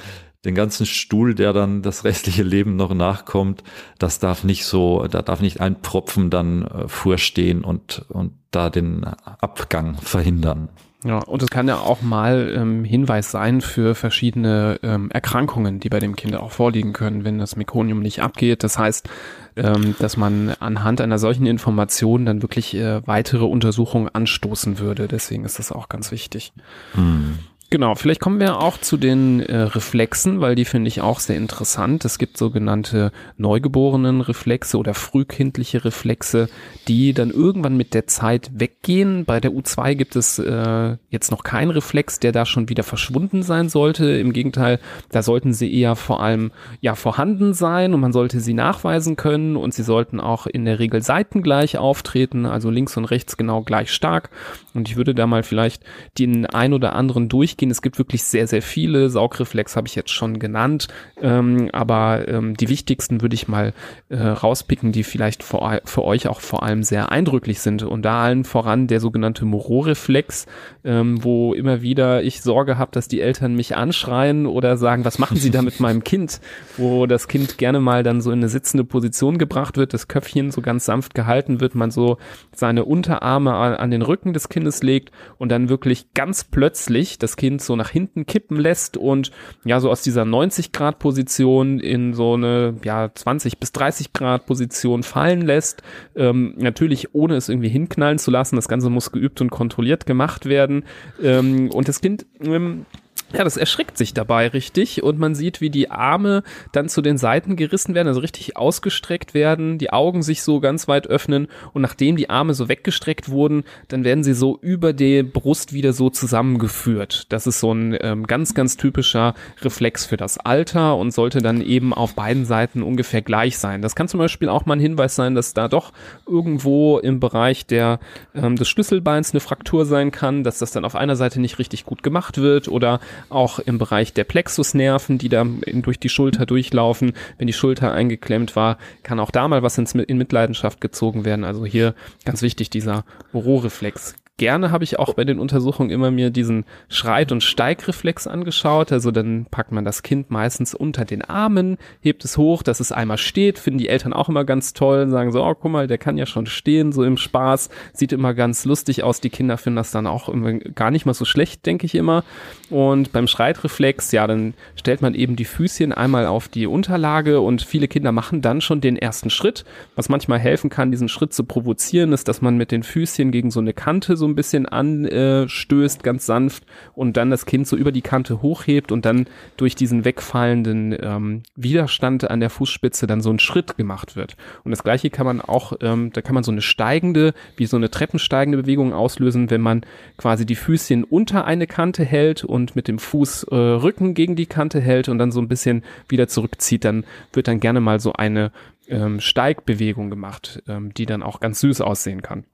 [0.45, 3.63] den ganzen Stuhl, der dann das restliche Leben noch nachkommt.
[3.99, 8.71] Das darf nicht so, da darf nicht ein Propfen dann äh, vorstehen und, und da
[8.71, 10.69] den Abgang verhindern.
[11.05, 15.91] Ja, und es kann ja auch mal ähm, Hinweis sein für verschiedene ähm, Erkrankungen, die
[15.91, 18.65] bei dem Kind auch vorliegen können, wenn das Mekonium nicht abgeht.
[18.65, 19.07] Das heißt,
[19.57, 25.09] ähm, dass man anhand einer solchen Information dann wirklich äh, weitere Untersuchungen anstoßen würde.
[25.09, 26.53] Deswegen ist das auch ganz wichtig.
[26.93, 27.39] Hm.
[27.75, 31.37] Genau, vielleicht kommen wir auch zu den äh, Reflexen, weil die finde ich auch sehr
[31.37, 32.05] interessant.
[32.05, 36.49] Es gibt sogenannte neugeborenen Reflexe oder frühkindliche Reflexe,
[36.87, 39.25] die dann irgendwann mit der Zeit weggehen.
[39.25, 43.43] Bei der U2 gibt es äh, jetzt noch keinen Reflex, der da schon wieder verschwunden
[43.43, 44.07] sein sollte.
[44.07, 44.79] Im Gegenteil,
[45.11, 49.57] da sollten sie eher vor allem ja vorhanden sein und man sollte sie nachweisen können
[49.57, 53.91] und sie sollten auch in der Regel seitengleich auftreten, also links und rechts genau gleich
[53.91, 54.31] stark.
[54.75, 55.83] Und ich würde da mal vielleicht
[56.19, 57.71] den ein oder anderen durchgehen durchgehen.
[57.71, 59.09] Es gibt wirklich sehr, sehr viele.
[59.11, 60.89] Saugreflex habe ich jetzt schon genannt.
[61.21, 63.73] Ähm, aber ähm, die wichtigsten würde ich mal
[64.09, 67.83] äh, rauspicken, die vielleicht für, für, euch auch vor allem sehr eindrücklich sind.
[67.83, 70.47] Und da allen voran der sogenannte Moreau-Reflex,
[70.85, 75.19] ähm, wo immer wieder ich Sorge habe, dass die Eltern mich anschreien oder sagen, was
[75.19, 76.41] machen sie da mit meinem Kind?
[76.77, 80.51] Wo das Kind gerne mal dann so in eine sitzende Position gebracht wird, das Köpfchen
[80.51, 82.19] so ganz sanft gehalten wird, man so
[82.55, 87.54] seine Unterarme an den Rücken des Kindes legt und dann wirklich ganz plötzlich das Kind
[87.55, 89.31] Kind so nach hinten kippen lässt und
[89.65, 94.47] ja, so aus dieser 90 Grad Position in so eine, ja, 20 bis 30 Grad
[94.47, 95.83] Position fallen lässt.
[96.17, 98.57] Ähm, natürlich ohne es irgendwie hinknallen zu lassen.
[98.57, 100.85] Das Ganze muss geübt und kontrolliert gemacht werden.
[101.23, 102.87] Ähm, und das Kind ähm,
[103.33, 107.19] ja, das erschreckt sich dabei richtig und man sieht, wie die Arme dann zu den
[107.19, 111.83] Seiten gerissen werden, also richtig ausgestreckt werden, die Augen sich so ganz weit öffnen und
[111.83, 116.11] nachdem die Arme so weggestreckt wurden, dann werden sie so über die Brust wieder so
[116.11, 117.33] zusammengeführt.
[117.33, 121.61] Das ist so ein ähm, ganz, ganz typischer Reflex für das Alter und sollte dann
[121.61, 123.83] eben auf beiden Seiten ungefähr gleich sein.
[123.83, 125.93] Das kann zum Beispiel auch mal ein Hinweis sein, dass da doch
[126.27, 127.99] irgendwo im Bereich der,
[128.35, 131.85] ähm, des Schlüsselbeins eine Fraktur sein kann, dass das dann auf einer Seite nicht richtig
[131.85, 137.13] gut gemacht wird oder auch im Bereich der Plexusnerven, die da durch die Schulter durchlaufen.
[137.39, 141.45] Wenn die Schulter eingeklemmt war, kann auch da mal was ins, in Mitleidenschaft gezogen werden.
[141.45, 146.31] Also hier ganz wichtig dieser Rohrreflex gerne habe ich auch bei den Untersuchungen immer mir
[146.31, 148.91] diesen Schreit- und Steigreflex angeschaut.
[148.91, 152.91] Also dann packt man das Kind meistens unter den Armen, hebt es hoch, dass es
[152.91, 153.59] einmal steht.
[153.61, 156.19] Finden die Eltern auch immer ganz toll und sagen so, oh, guck mal, der kann
[156.19, 157.71] ja schon stehen, so im Spaß.
[157.93, 159.21] Sieht immer ganz lustig aus.
[159.21, 160.29] Die Kinder finden das dann auch
[160.75, 162.25] gar nicht mal so schlecht, denke ich immer.
[162.71, 167.63] Und beim Schreitreflex, ja, dann stellt man eben die Füßchen einmal auf die Unterlage und
[167.63, 169.65] viele Kinder machen dann schon den ersten Schritt.
[169.95, 173.53] Was manchmal helfen kann, diesen Schritt zu provozieren, ist, dass man mit den Füßchen gegen
[173.53, 177.77] so eine Kante so so ein bisschen anstößt, ganz sanft und dann das Kind so
[177.77, 179.27] über die Kante hochhebt und dann
[179.59, 184.37] durch diesen wegfallenden ähm, Widerstand an der Fußspitze dann so ein Schritt gemacht wird.
[184.65, 187.77] Und das gleiche kann man auch, ähm, da kann man so eine steigende, wie so
[187.77, 189.83] eine treppensteigende Bewegung auslösen, wenn man
[190.17, 194.81] quasi die Füßchen unter eine Kante hält und mit dem Fußrücken äh, gegen die Kante
[194.81, 198.53] hält und dann so ein bisschen wieder zurückzieht, dann wird dann gerne mal so eine
[198.89, 202.45] ähm, Steigbewegung gemacht, ähm, die dann auch ganz süß aussehen kann.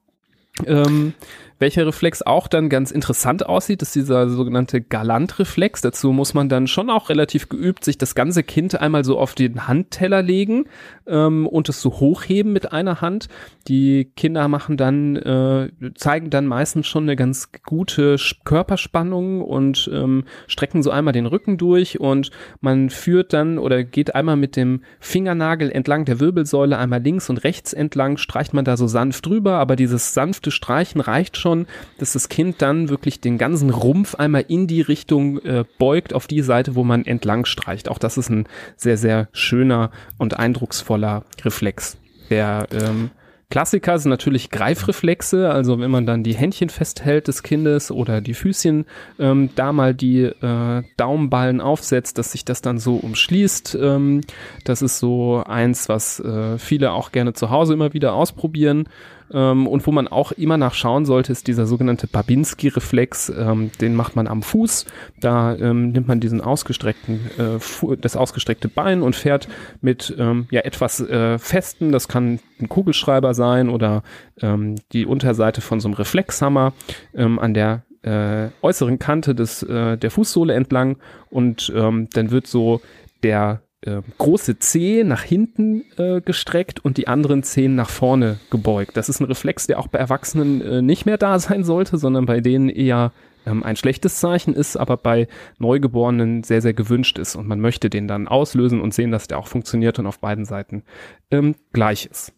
[0.67, 1.15] Ähm,
[1.61, 5.83] welcher Reflex auch dann ganz interessant aussieht, ist dieser sogenannte Galant-Reflex.
[5.83, 9.35] Dazu muss man dann schon auch relativ geübt sich das ganze Kind einmal so auf
[9.35, 10.65] den Handteller legen
[11.07, 13.29] ähm, und es so hochheben mit einer Hand.
[13.69, 20.25] Die Kinder machen dann, äh, zeigen dann meistens schon eine ganz gute Körperspannung und ähm,
[20.47, 22.31] strecken so einmal den Rücken durch und
[22.63, 27.45] man führt dann oder geht einmal mit dem Fingernagel entlang der Wirbelsäule einmal links und
[27.45, 31.67] rechts entlang, streicht man da so sanft drüber, aber dieses sanfte Streichen reicht schon schon,
[31.99, 36.27] dass das Kind dann wirklich den ganzen Rumpf einmal in die Richtung äh, beugt, auf
[36.27, 37.89] die Seite, wo man entlang streicht.
[37.89, 41.97] Auch das ist ein sehr, sehr schöner und eindrucksvoller Reflex.
[42.31, 43.11] Der ähm,
[43.51, 48.35] Klassiker sind natürlich Greifreflexe, also wenn man dann die Händchen festhält des Kindes oder die
[48.35, 48.85] Füßchen
[49.19, 53.77] ähm, da mal die äh, Daumenballen aufsetzt, dass sich das dann so umschließt.
[53.81, 54.21] Ähm,
[54.63, 58.85] das ist so eins, was äh, viele auch gerne zu Hause immer wieder ausprobieren.
[59.33, 63.31] Ähm, und wo man auch immer nachschauen sollte, ist dieser sogenannte Babinski-Reflex.
[63.31, 64.87] Ähm, den macht man am Fuß.
[65.21, 69.49] Da ähm, nimmt man diesen ausgestreckten, äh, das ausgestreckte Bein und fährt
[69.81, 74.03] mit ähm, ja etwas äh, Festen, das kann ein Kugelschreiber sein oder
[74.41, 76.73] ähm, die Unterseite von so einem Reflexhammer
[77.15, 80.97] ähm, an der äh, äußeren Kante des, äh, der Fußsohle entlang
[81.29, 82.81] und dann wird so
[83.23, 88.97] der äh, große Zehe nach hinten äh, gestreckt und die anderen Zehen nach vorne gebeugt.
[88.97, 92.27] Das ist ein Reflex, der auch bei Erwachsenen äh, nicht mehr da sein sollte, sondern
[92.27, 93.13] bei denen eher
[93.47, 97.37] ähm, ein schlechtes Zeichen ist, aber bei Neugeborenen sehr, sehr gewünscht ist.
[97.37, 100.45] Und man möchte den dann auslösen und sehen, dass der auch funktioniert und auf beiden
[100.45, 100.83] Seiten
[101.31, 102.35] ähm, gleich ist.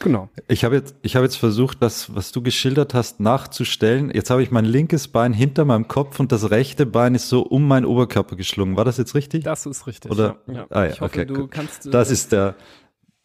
[0.00, 0.28] Genau.
[0.48, 4.10] Ich habe jetzt, ich habe jetzt versucht, das, was du geschildert hast, nachzustellen.
[4.12, 7.42] Jetzt habe ich mein linkes Bein hinter meinem Kopf und das rechte Bein ist so
[7.42, 8.76] um meinen Oberkörper geschlungen.
[8.76, 9.44] War das jetzt richtig?
[9.44, 10.10] Das ist richtig.
[10.10, 10.36] Oder?
[10.46, 10.66] Ja.
[10.70, 10.90] Ah, ja.
[10.90, 11.92] Ich hoffe, okay, du kannst.
[11.92, 12.54] Das ist der,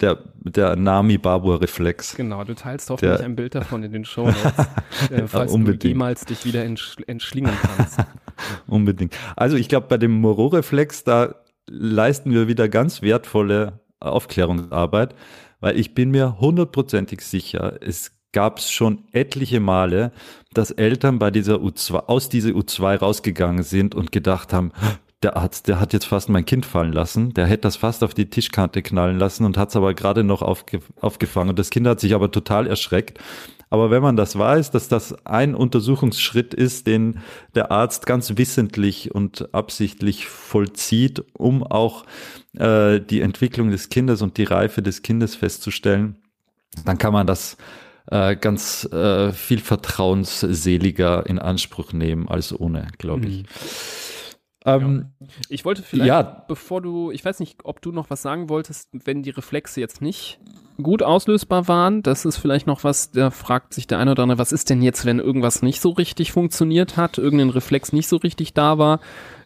[0.01, 2.15] der, der Nami-Babur-Reflex.
[2.15, 4.67] Genau, du teilst hoffentlich der, ein Bild davon in den Show Notes,
[5.11, 7.99] äh, falls ja, du jemals dich wieder entsch entschlingen kannst.
[8.67, 9.15] unbedingt.
[9.35, 11.35] Also ich glaube, bei dem Moro-Reflex, da
[11.67, 15.15] leisten wir wieder ganz wertvolle Aufklärungsarbeit,
[15.59, 20.11] weil ich bin mir hundertprozentig sicher, es gab es schon etliche Male,
[20.53, 24.71] dass Eltern bei dieser U2, aus dieser U2 rausgegangen sind und gedacht haben,
[25.23, 28.13] der Arzt, der hat jetzt fast mein Kind fallen lassen, der hätte das fast auf
[28.13, 31.49] die Tischkante knallen lassen und hat es aber gerade noch aufge, aufgefangen.
[31.49, 33.19] Und das Kind hat sich aber total erschreckt.
[33.69, 37.19] Aber wenn man das weiß, dass das ein Untersuchungsschritt ist, den
[37.53, 42.05] der Arzt ganz wissentlich und absichtlich vollzieht, um auch
[42.57, 46.15] äh, die Entwicklung des Kindes und die Reife des Kindes festzustellen,
[46.85, 47.57] dann kann man das
[48.09, 53.43] äh, ganz äh, viel vertrauensseliger in Anspruch nehmen als ohne, glaube ich.
[53.43, 53.47] Mhm.
[54.67, 55.27] Ähm, ja.
[55.47, 56.43] Ich wollte vielleicht, ja.
[56.47, 60.01] bevor du, ich weiß nicht, ob du noch was sagen wolltest, wenn die Reflexe jetzt
[60.01, 60.39] nicht
[60.83, 64.37] gut auslösbar waren, das ist vielleicht noch was, da fragt sich der eine oder andere,
[64.37, 68.17] was ist denn jetzt, wenn irgendwas nicht so richtig funktioniert hat, irgendein Reflex nicht so
[68.17, 68.99] richtig da war.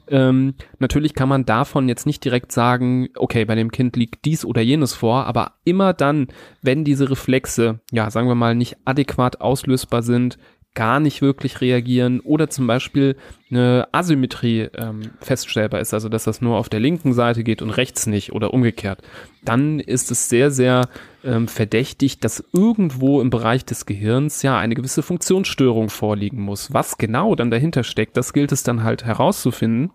[0.07, 4.43] Ähm, natürlich kann man davon jetzt nicht direkt sagen, okay, bei dem Kind liegt dies
[4.43, 6.27] oder jenes vor, aber immer dann,
[6.63, 10.37] wenn diese Reflexe, ja, sagen wir mal, nicht adäquat auslösbar sind,
[10.73, 13.17] gar nicht wirklich reagieren oder zum Beispiel
[13.49, 17.71] eine Asymmetrie ähm, feststellbar ist, also dass das nur auf der linken Seite geht und
[17.71, 19.01] rechts nicht oder umgekehrt,
[19.43, 20.87] dann ist es sehr, sehr
[21.25, 26.73] ähm, verdächtig, dass irgendwo im Bereich des Gehirns ja eine gewisse Funktionsstörung vorliegen muss.
[26.73, 29.91] Was genau dann dahinter steckt, das gilt es dann halt herauszufinden.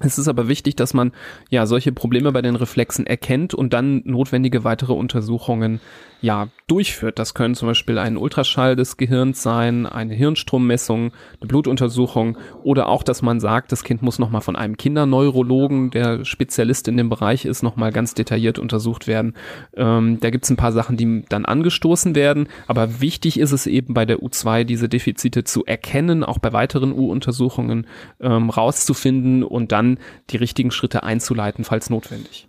[0.00, 1.12] Es ist aber wichtig, dass man
[1.50, 5.80] ja solche Probleme bei den Reflexen erkennt und dann notwendige weitere Untersuchungen
[6.20, 7.18] ja durchführt.
[7.18, 13.02] Das können zum Beispiel ein Ultraschall des Gehirns sein, eine Hirnstrommessung, eine Blutuntersuchung oder auch,
[13.02, 17.44] dass man sagt, das Kind muss nochmal von einem Kinderneurologen, der Spezialist in dem Bereich
[17.44, 19.34] ist, nochmal ganz detailliert untersucht werden.
[19.76, 23.66] Ähm, da gibt es ein paar Sachen, die dann angestoßen werden, aber wichtig ist es
[23.66, 27.86] eben bei der U2, diese Defizite zu erkennen, auch bei weiteren U-Untersuchungen
[28.20, 29.98] ähm, rauszufinden und dann
[30.30, 32.48] die richtigen Schritte einzuleiten, falls notwendig.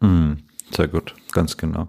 [0.00, 0.38] Mhm.
[0.70, 1.88] Sehr gut, ganz genau.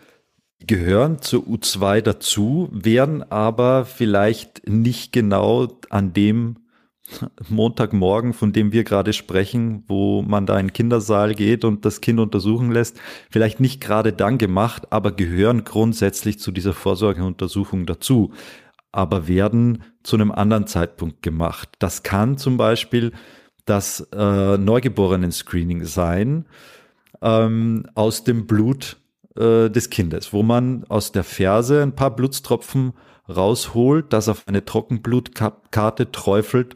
[0.67, 6.57] gehören zur U2 dazu, werden aber vielleicht nicht genau an dem
[7.49, 12.01] Montagmorgen, von dem wir gerade sprechen, wo man da in den Kindersaal geht und das
[12.01, 18.31] Kind untersuchen lässt, vielleicht nicht gerade dann gemacht, aber gehören grundsätzlich zu dieser Vorsorgeuntersuchung dazu,
[18.91, 21.69] aber werden zu einem anderen Zeitpunkt gemacht.
[21.79, 23.11] Das kann zum Beispiel
[23.65, 26.45] das äh, Neugeborenen-Screening sein
[27.21, 28.97] ähm, aus dem Blut
[29.35, 32.93] äh, des Kindes, wo man aus der Ferse ein paar Blutstropfen
[33.29, 36.75] rausholt, das auf eine Trockenblutkarte träufelt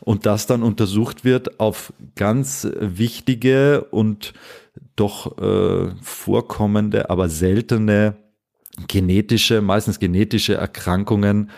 [0.00, 4.34] und das dann untersucht wird auf ganz wichtige und
[4.96, 8.16] doch äh, vorkommende, aber seltene
[8.88, 11.50] genetische, meistens genetische Erkrankungen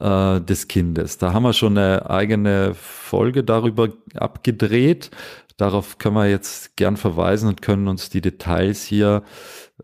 [0.00, 1.18] äh, des Kindes.
[1.18, 5.10] Da haben wir schon eine eigene Folge darüber abgedreht.
[5.56, 9.24] Darauf können wir jetzt gern verweisen und können uns die Details hier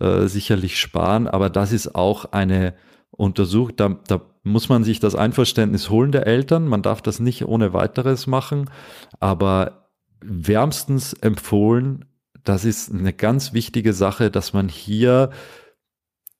[0.01, 2.75] äh, sicherlich sparen, aber das ist auch eine
[3.11, 7.47] Untersuchung, da, da muss man sich das Einverständnis holen der Eltern, man darf das nicht
[7.47, 8.71] ohne weiteres machen,
[9.21, 9.89] aber
[10.21, 12.05] wärmstens empfohlen,
[12.45, 15.31] das ist eine ganz wichtige Sache, dass man hier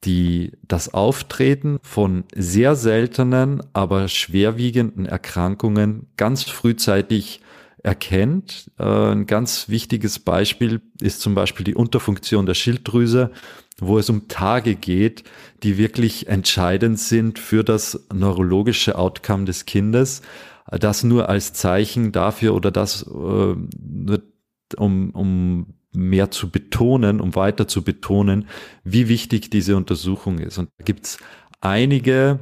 [0.05, 7.41] die, das Auftreten von sehr seltenen, aber schwerwiegenden Erkrankungen ganz frühzeitig
[7.85, 8.71] erkennt.
[8.79, 13.31] Äh, ein ganz wichtiges Beispiel ist zum Beispiel die Unterfunktion der Schilddrüse,
[13.79, 15.25] wo es um Tage geht,
[15.63, 20.23] die wirklich entscheidend sind für das neurologische Outcome des Kindes.
[20.67, 23.55] das nur als Zeichen dafür oder das äh,
[24.77, 28.49] um, um mehr zu betonen, um weiter zu betonen,
[28.83, 30.59] wie wichtig diese Untersuchung ist.
[30.59, 31.19] Und da gibt's
[31.61, 32.41] einige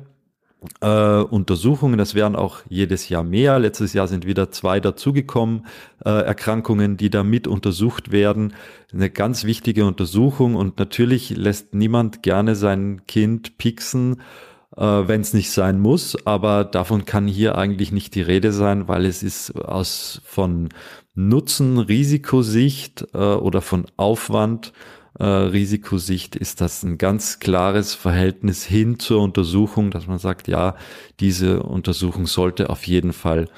[0.80, 3.58] äh, Untersuchungen, das werden auch jedes Jahr mehr.
[3.58, 5.66] Letztes Jahr sind wieder zwei dazugekommen,
[6.04, 8.54] äh, Erkrankungen, die da mit untersucht werden.
[8.92, 14.20] Eine ganz wichtige Untersuchung und natürlich lässt niemand gerne sein Kind pixen,
[14.76, 18.88] äh, wenn es nicht sein muss, aber davon kann hier eigentlich nicht die Rede sein,
[18.88, 20.68] weil es ist aus von
[21.14, 24.72] Nutzen, Risikosicht äh, oder von Aufwand
[25.22, 30.74] äh, Risikosicht ist das ein ganz klares Verhältnis hin zur Untersuchung, dass man sagt, ja,
[31.20, 33.48] diese Untersuchung sollte auf jeden Fall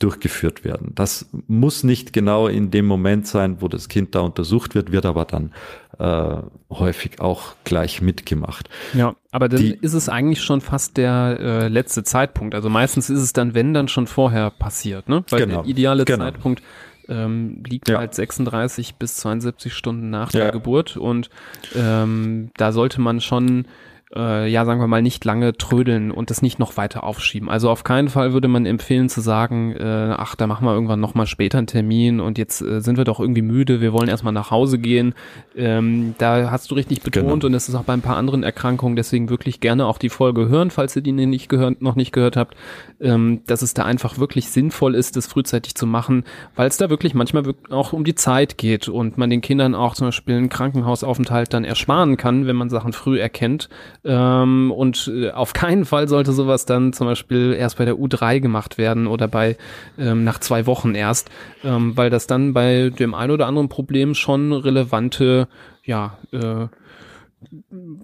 [0.00, 0.92] durchgeführt werden.
[0.94, 5.06] Das muss nicht genau in dem Moment sein, wo das Kind da untersucht wird, wird
[5.06, 5.52] aber dann
[5.98, 8.68] äh, häufig auch gleich mitgemacht.
[8.92, 12.54] Ja, aber dann Die, ist es eigentlich schon fast der äh, letzte Zeitpunkt.
[12.54, 15.24] Also meistens ist es dann, wenn dann schon vorher passiert, ne?
[15.30, 16.24] Weil genau, der ideale genau.
[16.24, 16.62] Zeitpunkt
[17.08, 17.98] ähm, liegt ja.
[17.98, 20.40] halt 36 bis 72 Stunden nach ja.
[20.40, 21.30] der Geburt und
[21.74, 23.66] ähm, da sollte man schon
[24.14, 27.48] äh, ja, sagen wir mal, nicht lange trödeln und das nicht noch weiter aufschieben.
[27.48, 31.00] Also auf keinen Fall würde man empfehlen zu sagen, äh, ach, da machen wir irgendwann
[31.00, 34.32] nochmal später einen Termin und jetzt äh, sind wir doch irgendwie müde, wir wollen erstmal
[34.32, 35.14] nach Hause gehen.
[35.56, 37.46] Ähm, da hast du richtig betont genau.
[37.46, 40.48] und das ist auch bei ein paar anderen Erkrankungen, deswegen wirklich gerne auch die Folge
[40.48, 42.56] hören, falls ihr die nicht gehört, noch nicht gehört habt,
[43.00, 46.90] ähm, dass es da einfach wirklich sinnvoll ist, das frühzeitig zu machen, weil es da
[46.90, 50.48] wirklich manchmal auch um die Zeit geht und man den Kindern auch zum Beispiel einen
[50.48, 53.68] Krankenhausaufenthalt dann ersparen kann, wenn man Sachen früh erkennt,
[54.04, 58.40] ähm, und äh, auf keinen Fall sollte sowas dann zum Beispiel erst bei der U3
[58.40, 59.56] gemacht werden oder bei
[59.98, 61.30] ähm, nach zwei Wochen erst,
[61.62, 65.48] ähm, weil das dann bei dem ein oder anderen Problem schon relevante,
[65.84, 66.66] ja, äh,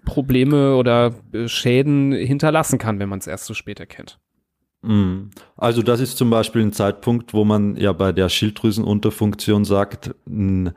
[0.04, 4.18] Probleme oder äh, Schäden hinterlassen kann, wenn man es erst so spät erkennt.
[4.82, 5.30] Mhm.
[5.56, 10.72] Also das ist zum Beispiel ein Zeitpunkt, wo man ja bei der Schilddrüsenunterfunktion sagt, ein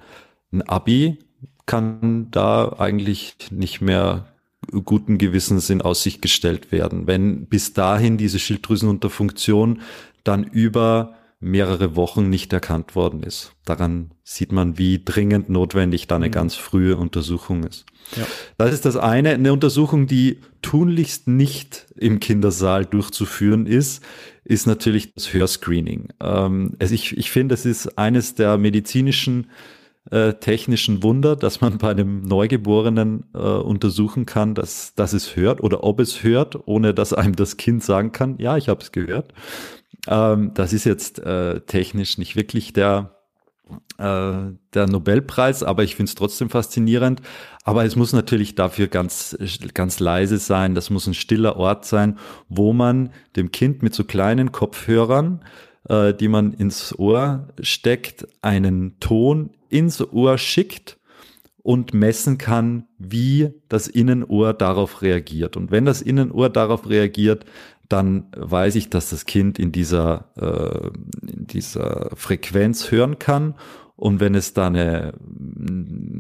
[0.68, 1.20] Abi
[1.66, 4.33] kann da eigentlich nicht mehr
[4.84, 7.08] guten Gewissens in Aussicht gestellt werden.
[7.08, 9.82] Wenn bis dahin diese Schilddrüsenunterfunktion
[10.24, 13.52] dann über mehrere Wochen nicht erkannt worden ist.
[13.66, 16.32] Daran sieht man, wie dringend notwendig da eine mhm.
[16.32, 17.86] ganz frühe Untersuchung ist.
[18.16, 18.26] Ja.
[18.58, 19.32] Das ist das eine.
[19.32, 24.02] Eine Untersuchung, die tunlichst nicht im Kindersaal durchzuführen ist,
[24.46, 26.10] ist natürlich das Hörscreening.
[26.22, 29.48] Ähm, also ich, ich finde, es ist eines der medizinischen
[30.12, 35.62] äh, technischen Wunder, dass man bei einem Neugeborenen äh, untersuchen kann, dass, dass es hört
[35.62, 38.92] oder ob es hört, ohne dass einem das Kind sagen kann, ja, ich habe es
[38.92, 39.34] gehört.
[40.08, 43.16] Ähm, das ist jetzt äh, technisch nicht wirklich der,
[43.98, 44.34] äh,
[44.74, 47.22] der Nobelpreis, aber ich finde es trotzdem faszinierend.
[47.64, 49.38] Aber es muss natürlich dafür ganz,
[49.74, 50.76] ganz leise sein.
[50.76, 52.18] Das muss ein stiller Ort sein,
[52.50, 55.42] wo man dem Kind mit so kleinen Kopfhörern
[55.90, 60.98] äh, die man ins Ohr steckt, einen Ton ins Ohr schickt
[61.64, 65.58] und messen kann, wie das Innenohr darauf reagiert.
[65.58, 67.46] Und wenn das Innenohr darauf reagiert,
[67.90, 73.56] dann weiß ich, dass das Kind in dieser, äh, in dieser Frequenz hören kann.
[73.96, 75.14] Und wenn es da eine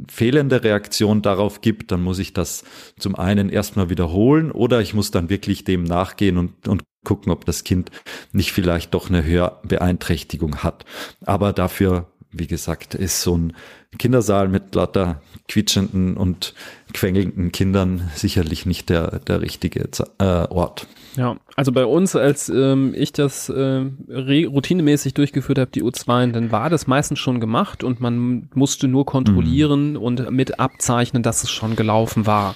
[0.09, 2.63] fehlende Reaktion darauf gibt, dann muss ich das
[2.97, 7.45] zum einen erstmal wiederholen oder ich muss dann wirklich dem nachgehen und, und gucken, ob
[7.45, 7.91] das Kind
[8.31, 10.85] nicht vielleicht doch eine Hörbeeinträchtigung hat.
[11.25, 13.53] Aber dafür, wie gesagt, ist so ein
[13.97, 16.53] Kindersaal mit lauter quietschenden und
[16.93, 19.89] quengelnden Kindern sicherlich nicht der, der richtige
[20.19, 20.87] äh, Ort.
[21.15, 26.51] Ja, also bei uns, als ähm, ich das äh, routinemäßig durchgeführt habe, die U2, dann
[26.51, 29.97] war das meistens schon gemacht und man musste nur kontrollieren mhm.
[29.97, 32.55] und mit abzeichnen, dass es schon gelaufen war.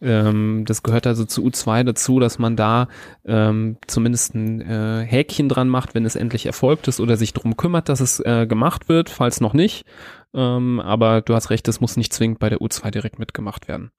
[0.00, 2.88] Ähm, das gehört also zu U2 dazu, dass man da
[3.24, 7.56] ähm, zumindest ein äh, Häkchen dran macht, wenn es endlich erfolgt ist oder sich darum
[7.56, 9.84] kümmert, dass es äh, gemacht wird, falls noch nicht.
[10.34, 13.90] Ähm, aber du hast recht, das muss nicht zwingend bei der U2 direkt mitgemacht werden.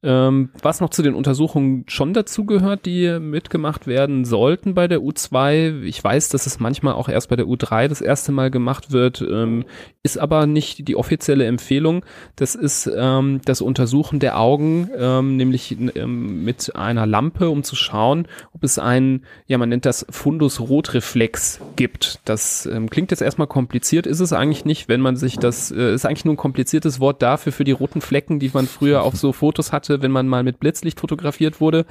[0.00, 5.00] Ähm, was noch zu den Untersuchungen schon dazu gehört, die mitgemacht werden sollten bei der
[5.00, 8.92] U2, ich weiß, dass es manchmal auch erst bei der U3 das erste Mal gemacht
[8.92, 9.64] wird, ähm,
[10.04, 12.04] ist aber nicht die offizielle Empfehlung.
[12.36, 17.74] Das ist ähm, das Untersuchen der Augen, ähm, nämlich ähm, mit einer Lampe, um zu
[17.74, 22.20] schauen, ob es einen, ja, man nennt das Fundus-Rotreflex gibt.
[22.24, 25.92] Das ähm, klingt jetzt erstmal kompliziert, ist es eigentlich nicht, wenn man sich das, äh,
[25.92, 29.16] ist eigentlich nur ein kompliziertes Wort dafür für die roten Flecken, die man früher auf
[29.16, 31.86] so Fotos hatte hatte, wenn man mal mit Blitzlicht fotografiert wurde.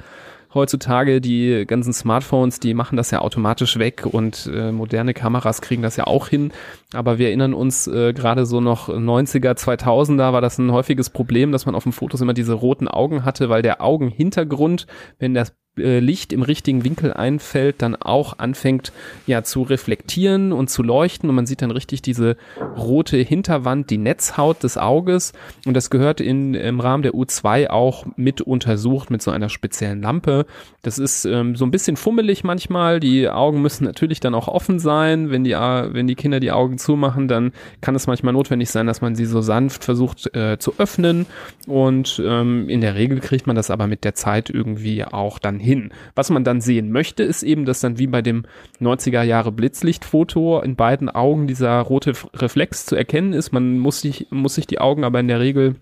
[0.54, 1.20] Heutzutage.
[1.20, 5.96] Die ganzen Smartphones, die machen das ja automatisch weg und äh, moderne Kameras kriegen das
[5.96, 6.52] ja auch hin.
[6.92, 11.52] Aber wir erinnern uns äh, gerade so noch 90er, 2000er war das ein häufiges Problem,
[11.52, 14.86] dass man auf den Fotos immer diese roten Augen hatte, weil der Augenhintergrund,
[15.18, 18.92] wenn das äh, Licht im richtigen Winkel einfällt, dann auch anfängt
[19.26, 22.36] ja zu reflektieren und zu leuchten und man sieht dann richtig diese
[22.76, 25.32] rote Hinterwand, die Netzhaut des Auges
[25.66, 30.02] und das gehört in, im Rahmen der U2 auch mit untersucht mit so einer speziellen
[30.02, 30.37] Lampe.
[30.82, 34.78] Das ist ähm, so ein bisschen fummelig manchmal, die Augen müssen natürlich dann auch offen
[34.78, 38.86] sein, wenn die, wenn die Kinder die Augen zumachen, dann kann es manchmal notwendig sein,
[38.86, 41.26] dass man sie so sanft versucht äh, zu öffnen
[41.66, 45.58] und ähm, in der Regel kriegt man das aber mit der Zeit irgendwie auch dann
[45.58, 45.92] hin hin.
[46.14, 48.44] Was man dann sehen möchte, ist eben, dass dann wie bei dem
[48.80, 53.52] 90er Jahre Blitzlichtfoto in beiden Augen dieser rote Reflex zu erkennen ist.
[53.52, 55.76] Man muss sich, muss sich die Augen aber in der Regel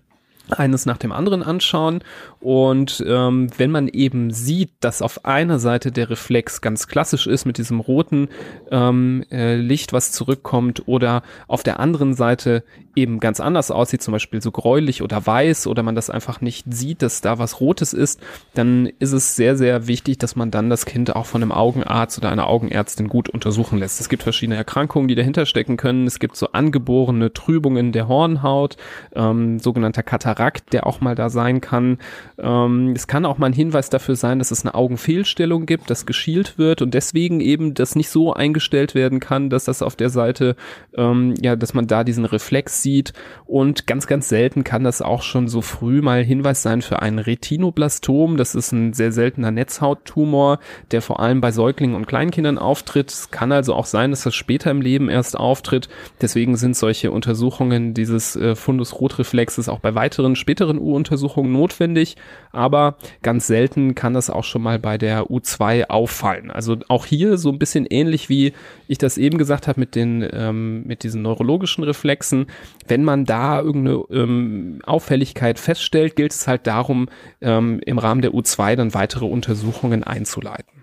[0.51, 2.03] eines nach dem anderen anschauen.
[2.39, 7.45] Und ähm, wenn man eben sieht, dass auf einer Seite der Reflex ganz klassisch ist
[7.45, 8.29] mit diesem roten
[8.71, 12.63] ähm, äh, Licht, was zurückkommt oder auf der anderen Seite
[12.97, 16.65] eben ganz anders aussieht, zum Beispiel so gräulich oder weiß oder man das einfach nicht
[16.73, 18.19] sieht, dass da was Rotes ist,
[18.55, 22.17] dann ist es sehr, sehr wichtig, dass man dann das Kind auch von einem Augenarzt
[22.17, 24.01] oder einer Augenärztin gut untersuchen lässt.
[24.01, 26.07] Es gibt verschiedene Erkrankungen, die dahinter stecken können.
[26.07, 28.77] Es gibt so angeborene Trübungen der Hornhaut,
[29.15, 31.99] ähm, sogenannter Katarakt, der auch mal da sein kann.
[32.39, 36.07] Ähm, es kann auch mal ein Hinweis dafür sein, dass es eine Augenfehlstellung gibt, dass
[36.07, 40.09] geschielt wird und deswegen eben das nicht so eingestellt werden kann, dass das auf der
[40.09, 40.55] Seite,
[40.95, 43.13] ähm, ja, dass man da diesen Reflex aussieht
[43.45, 47.19] und ganz, ganz selten kann das auch schon so früh mal Hinweis sein für ein
[47.19, 48.35] Retinoblastom.
[48.35, 50.59] Das ist ein sehr seltener Netzhauttumor,
[50.91, 53.09] der vor allem bei Säuglingen und Kleinkindern auftritt.
[53.09, 55.87] Es kann also auch sein, dass das später im Leben erst auftritt.
[56.21, 62.17] Deswegen sind solche Untersuchungen dieses äh, Fundus Rotreflexes auch bei weiteren späteren U-Untersuchungen notwendig.
[62.51, 66.51] Aber ganz selten kann das auch schon mal bei der U2 auffallen.
[66.51, 68.53] Also auch hier so ein bisschen ähnlich wie
[68.89, 72.47] ich das eben gesagt habe mit den ähm, mit diesen neurologischen Reflexen
[72.87, 77.09] wenn man da irgendeine ähm, Auffälligkeit feststellt, gilt es halt darum,
[77.41, 80.77] ähm, im Rahmen der U2 dann weitere Untersuchungen einzuleiten.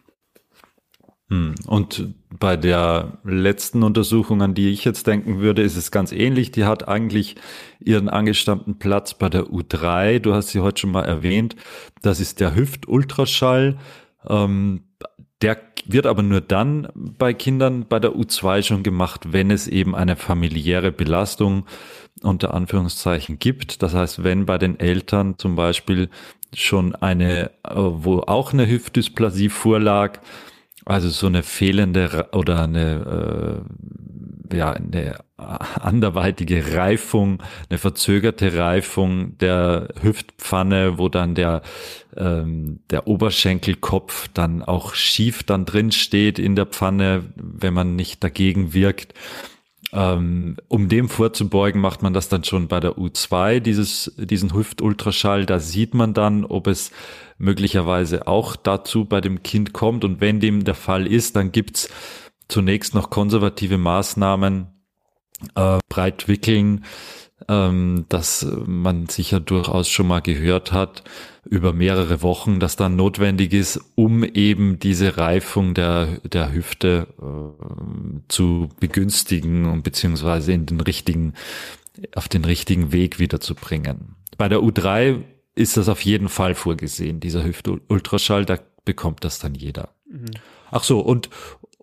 [1.30, 6.12] Hm, und bei der letzten Untersuchung, an die ich jetzt denken würde, ist es ganz
[6.12, 6.50] ähnlich.
[6.52, 7.36] Die hat eigentlich
[7.80, 10.18] ihren angestammten Platz bei der U3.
[10.18, 11.57] Du hast sie heute schon mal erwähnt.
[12.02, 13.78] Das ist der Hüftultraschall.
[14.28, 14.82] Ähm,
[15.43, 19.95] der wird aber nur dann bei Kindern bei der U2 schon gemacht, wenn es eben
[19.95, 21.66] eine familiäre Belastung
[22.22, 23.82] unter Anführungszeichen gibt.
[23.82, 26.09] Das heißt, wenn bei den Eltern zum Beispiel
[26.55, 30.20] schon eine, äh, wo auch eine Hüftdysplasie vorlag,
[30.85, 34.14] also so eine fehlende oder eine, äh,
[34.55, 41.62] ja, eine anderweitige Reifung, eine verzögerte Reifung der Hüftpfanne, wo dann der,
[42.16, 48.22] ähm, der Oberschenkelkopf dann auch schief dann drin steht in der Pfanne, wenn man nicht
[48.22, 49.14] dagegen wirkt.
[49.92, 55.46] Ähm, um dem vorzubeugen, macht man das dann schon bei der U2, dieses, diesen Hüftultraschall.
[55.46, 56.90] Da sieht man dann, ob es
[57.38, 60.05] möglicherweise auch dazu bei dem Kind kommt.
[60.05, 61.88] Und wenn dem der Fall ist, dann gibt's
[62.55, 64.68] zunächst noch konservative Maßnahmen,
[65.57, 66.84] äh, breit wickeln,
[67.48, 71.02] ähm, dass man sicher durchaus schon mal gehört hat
[71.44, 78.20] über mehrere Wochen, dass dann notwendig ist, um eben diese Reifung der, der Hüfte äh,
[78.28, 81.34] zu begünstigen und beziehungsweise in den richtigen,
[82.14, 84.14] auf den richtigen Weg wiederzubringen.
[84.38, 85.24] Bei der U3
[85.57, 89.88] ist das auf jeden Fall vorgesehen, dieser Hüftultraschall, da bekommt das dann jeder.
[90.09, 90.30] Mhm.
[90.70, 91.28] Ach so, und,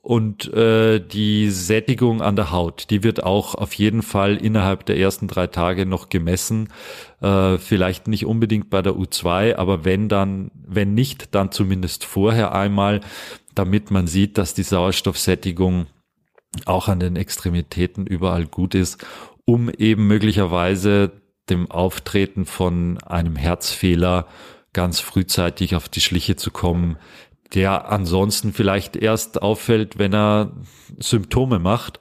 [0.01, 4.97] und äh, die Sättigung an der Haut, die wird auch auf jeden Fall innerhalb der
[4.97, 6.69] ersten drei Tage noch gemessen.
[7.21, 12.53] Äh, vielleicht nicht unbedingt bei der U2, aber wenn dann, wenn nicht, dann zumindest vorher
[12.53, 13.01] einmal,
[13.53, 15.85] damit man sieht, dass die Sauerstoffsättigung
[16.65, 19.05] auch an den Extremitäten überall gut ist,
[19.45, 21.11] um eben möglicherweise
[21.49, 24.27] dem Auftreten von einem Herzfehler
[24.73, 26.97] ganz frühzeitig auf die Schliche zu kommen,
[27.53, 30.51] der ansonsten vielleicht erst auffällt, wenn er
[30.99, 31.99] Symptome macht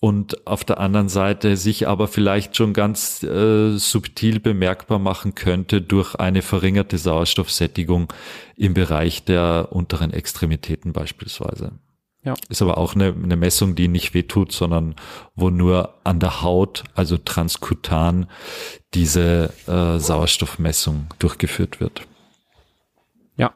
[0.00, 5.82] und auf der anderen Seite sich aber vielleicht schon ganz äh, subtil bemerkbar machen könnte
[5.82, 8.10] durch eine verringerte Sauerstoffsättigung
[8.56, 11.72] im Bereich der unteren Extremitäten beispielsweise.
[12.22, 12.34] Ja.
[12.48, 14.94] Ist aber auch eine, eine Messung, die nicht wehtut, sondern
[15.34, 18.26] wo nur an der Haut, also transkutan,
[18.92, 22.06] diese äh, Sauerstoffmessung durchgeführt wird.
[23.36, 23.54] Ja.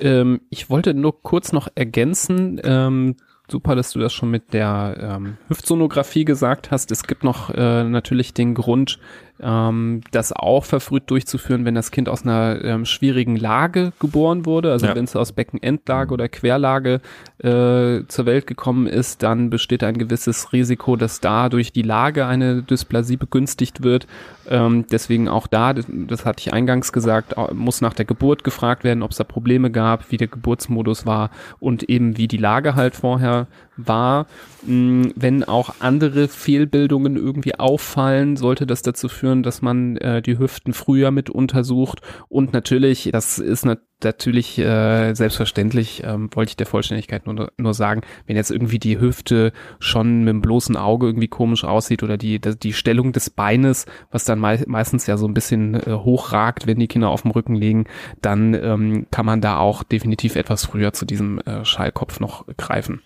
[0.00, 3.16] Ähm, ich wollte nur kurz noch ergänzen, ähm,
[3.50, 6.92] super, dass du das schon mit der ähm, Hüftsonographie gesagt hast.
[6.92, 8.98] Es gibt noch äh, natürlich den Grund,
[9.40, 14.72] ähm, das auch verfrüht durchzuführen, wenn das Kind aus einer ähm, schwierigen Lage geboren wurde.
[14.72, 14.94] Also ja.
[14.94, 17.00] wenn es aus Beckenendlage oder Querlage
[17.38, 22.26] äh, zur Welt gekommen ist, dann besteht ein gewisses Risiko, dass da durch die Lage
[22.26, 24.06] eine Dysplasie begünstigt wird.
[24.48, 28.82] Ähm, deswegen auch da, das, das hatte ich eingangs gesagt, muss nach der Geburt gefragt
[28.82, 31.30] werden, ob es da Probleme gab, wie der Geburtsmodus war
[31.60, 33.46] und eben wie die Lage halt vorher
[33.78, 34.26] war.
[34.66, 40.38] Mh, wenn auch andere Fehlbildungen irgendwie auffallen, sollte das dazu führen, dass man äh, die
[40.38, 42.00] Hüften früher mit untersucht.
[42.28, 47.74] Und natürlich, das ist nat natürlich äh, selbstverständlich, ähm, wollte ich der Vollständigkeit nur, nur
[47.74, 52.16] sagen, wenn jetzt irgendwie die Hüfte schon mit dem bloßen Auge irgendwie komisch aussieht oder
[52.16, 56.66] die, die Stellung des Beines, was dann mei meistens ja so ein bisschen äh, hochragt,
[56.66, 57.86] wenn die Kinder auf dem Rücken liegen,
[58.22, 63.02] dann ähm, kann man da auch definitiv etwas früher zu diesem äh, Schallkopf noch greifen.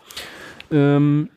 [0.72, 1.28] Ähm,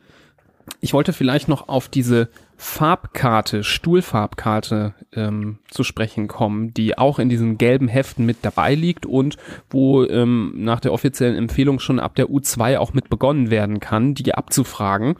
[0.80, 2.28] ich wollte vielleicht noch auf diese
[2.58, 9.04] Farbkarte, Stuhlfarbkarte ähm, zu sprechen kommen, die auch in diesen gelben Heften mit dabei liegt
[9.04, 9.36] und
[9.68, 14.14] wo ähm, nach der offiziellen Empfehlung schon ab der U2 auch mit begonnen werden kann,
[14.14, 15.16] die abzufragen.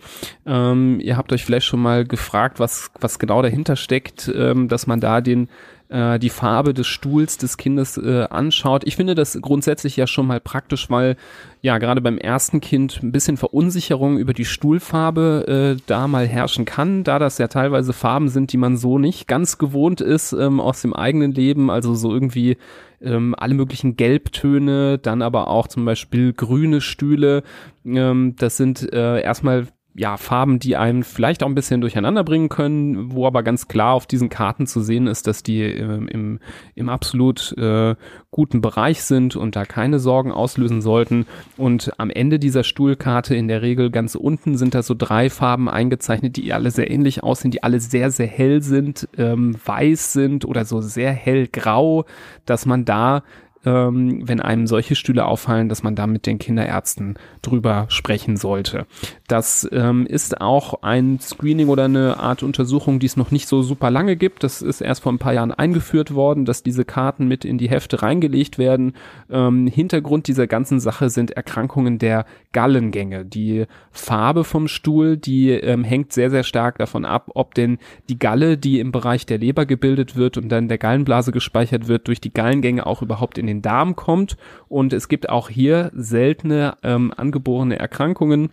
[0.46, 4.86] Ähm, ihr habt euch vielleicht schon mal gefragt, was, was genau dahinter steckt, ähm, dass
[4.86, 5.48] man da den
[5.88, 8.82] äh, die Farbe des Stuhls des Kindes äh, anschaut.
[8.86, 11.16] Ich finde das grundsätzlich ja schon mal praktisch, weil
[11.62, 16.64] ja gerade beim ersten Kind ein bisschen Verunsicherung über die Stuhlfarbe äh, da mal herrschen
[16.64, 20.60] kann, da das ja teilweise Farben sind, die man so nicht ganz gewohnt ist ähm,
[20.60, 22.56] aus dem eigenen Leben, also so irgendwie
[23.00, 27.42] ähm, alle möglichen Gelbtöne, dann aber auch zum Beispiel grüne Stühle.
[27.84, 29.66] Ähm, das sind äh, erstmal
[29.96, 33.94] ja, Farben, die einem vielleicht auch ein bisschen durcheinander bringen können, wo aber ganz klar
[33.94, 36.38] auf diesen Karten zu sehen ist, dass die äh, im,
[36.74, 37.94] im absolut äh,
[38.30, 41.26] guten Bereich sind und da keine Sorgen auslösen sollten.
[41.56, 45.68] Und am Ende dieser Stuhlkarte in der Regel ganz unten sind da so drei Farben
[45.68, 50.44] eingezeichnet, die alle sehr ähnlich aussehen, die alle sehr, sehr hell sind, ähm, weiß sind
[50.44, 52.04] oder so sehr hellgrau,
[52.44, 53.22] dass man da
[53.66, 58.86] ähm, wenn einem solche Stühle auffallen, dass man da mit den Kinderärzten drüber sprechen sollte.
[59.26, 63.62] Das ähm, ist auch ein Screening oder eine Art Untersuchung, die es noch nicht so
[63.62, 64.44] super lange gibt.
[64.44, 67.68] Das ist erst vor ein paar Jahren eingeführt worden, dass diese Karten mit in die
[67.68, 68.94] Hefte reingelegt werden.
[69.28, 73.24] Ähm, Hintergrund dieser ganzen Sache sind Erkrankungen der Gallengänge.
[73.24, 78.18] Die Farbe vom Stuhl, die ähm, hängt sehr, sehr stark davon ab, ob denn die
[78.18, 82.20] Galle, die im Bereich der Leber gebildet wird und dann der Gallenblase gespeichert wird, durch
[82.20, 84.36] die Gallengänge auch überhaupt in den Darm kommt.
[84.68, 88.50] Und es gibt auch hier seltene ähm, angeborene Erkrankungen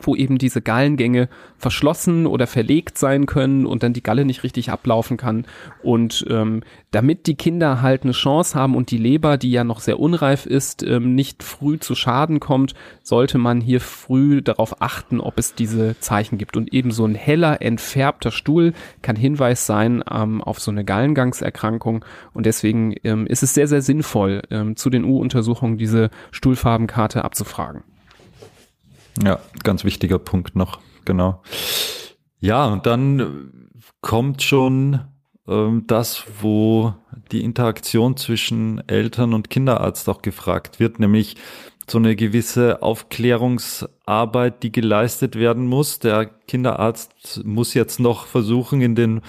[0.00, 4.70] wo eben diese Gallengänge verschlossen oder verlegt sein können und dann die Galle nicht richtig
[4.70, 5.46] ablaufen kann.
[5.82, 9.80] Und ähm, damit die Kinder halt eine Chance haben und die Leber, die ja noch
[9.80, 15.20] sehr unreif ist, ähm, nicht früh zu Schaden kommt, sollte man hier früh darauf achten,
[15.20, 16.56] ob es diese Zeichen gibt.
[16.56, 18.72] Und eben so ein heller, entfärbter Stuhl
[19.02, 22.04] kann Hinweis sein ähm, auf so eine Gallengangserkrankung.
[22.32, 27.82] Und deswegen ähm, ist es sehr, sehr sinnvoll, ähm, zu den U-Untersuchungen diese Stuhlfarbenkarte abzufragen.
[29.22, 31.42] Ja, ganz wichtiger Punkt noch, genau.
[32.40, 35.00] Ja, und dann kommt schon
[35.46, 36.94] ähm, das, wo
[37.32, 41.36] die Interaktion zwischen Eltern und Kinderarzt auch gefragt wird, nämlich
[41.88, 45.98] so eine gewisse Aufklärungsarbeit, die geleistet werden muss.
[45.98, 49.20] Der Kinderarzt muss jetzt noch versuchen, in den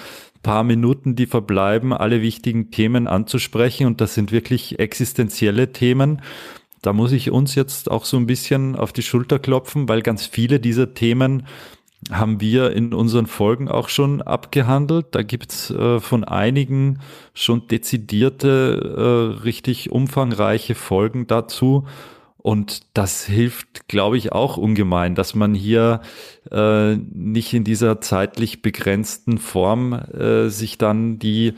[0.41, 3.87] paar Minuten, die verbleiben, alle wichtigen Themen anzusprechen.
[3.87, 6.21] Und das sind wirklich existenzielle Themen
[6.85, 10.25] da muss ich uns jetzt auch so ein bisschen auf die Schulter klopfen, weil ganz
[10.25, 11.47] viele dieser Themen
[12.11, 15.07] haben wir in unseren Folgen auch schon abgehandelt.
[15.11, 16.99] Da gibt's äh, von einigen
[17.33, 21.85] schon dezidierte, äh, richtig umfangreiche Folgen dazu.
[22.37, 26.01] Und das hilft, glaube ich, auch ungemein, dass man hier
[26.51, 31.53] äh, nicht in dieser zeitlich begrenzten Form äh, sich dann die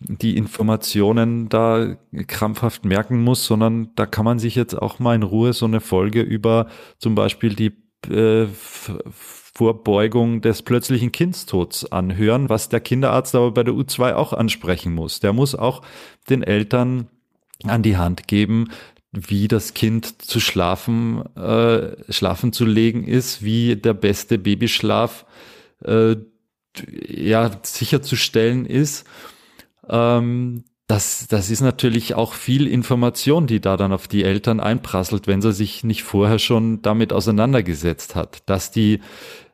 [0.00, 5.22] die Informationen da krampfhaft merken muss, sondern da kann man sich jetzt auch mal in
[5.22, 6.66] Ruhe so eine Folge über
[6.98, 7.72] zum Beispiel die
[8.10, 8.46] äh,
[9.10, 15.20] Vorbeugung des plötzlichen Kindstods anhören, was der Kinderarzt aber bei der U2 auch ansprechen muss.
[15.20, 15.82] Der muss auch
[16.28, 17.08] den Eltern
[17.62, 18.70] an die Hand geben,
[19.12, 25.24] wie das Kind zu schlafen, äh, schlafen zu legen ist, wie der beste Babyschlaf
[25.84, 26.16] äh,
[27.06, 29.06] ja sicherzustellen ist
[29.88, 35.26] ähm, das, das ist natürlich auch viel Information, die da dann auf die Eltern einprasselt,
[35.26, 38.42] wenn sie sich nicht vorher schon damit auseinandergesetzt hat.
[38.46, 39.00] Dass die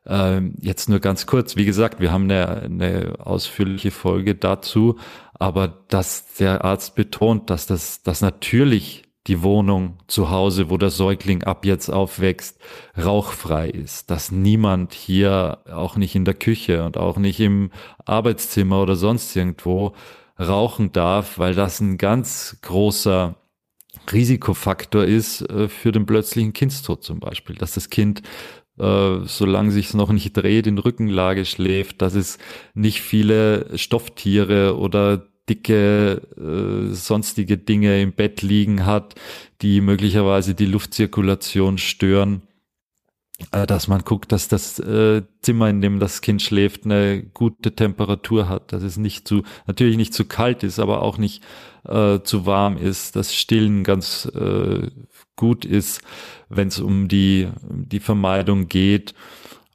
[0.07, 4.97] äh, jetzt nur ganz kurz, wie gesagt, wir haben eine, eine ausführliche Folge dazu,
[5.35, 10.91] aber dass der Arzt betont, dass das dass natürlich die Wohnung zu Hause, wo der
[10.91, 12.59] Säugling ab jetzt aufwächst,
[12.99, 17.71] rauchfrei ist, dass niemand hier, auch nicht in der Küche und auch nicht im
[18.07, 19.95] Arbeitszimmer oder sonst irgendwo,
[20.41, 23.37] rauchen darf, weil das ein ganz großer
[24.11, 28.23] Risikofaktor ist äh, für den plötzlichen Kindstod zum Beispiel, dass das Kind
[28.79, 32.39] äh, solange sich es noch nicht dreht, in Rückenlage schläft, dass es
[32.73, 39.17] nicht viele Stofftiere oder dicke äh, sonstige Dinge im Bett liegen hat,
[39.61, 42.43] die möglicherweise die Luftzirkulation stören,
[43.51, 48.49] dass man guckt, dass das äh, Zimmer, in dem das Kind schläft, eine gute Temperatur
[48.49, 51.43] hat, dass es nicht zu, natürlich nicht zu kalt ist, aber auch nicht
[51.89, 54.89] äh, zu warm ist, dass Stillen ganz äh,
[55.37, 56.03] gut ist,
[56.49, 59.15] wenn es um die, die Vermeidung geht.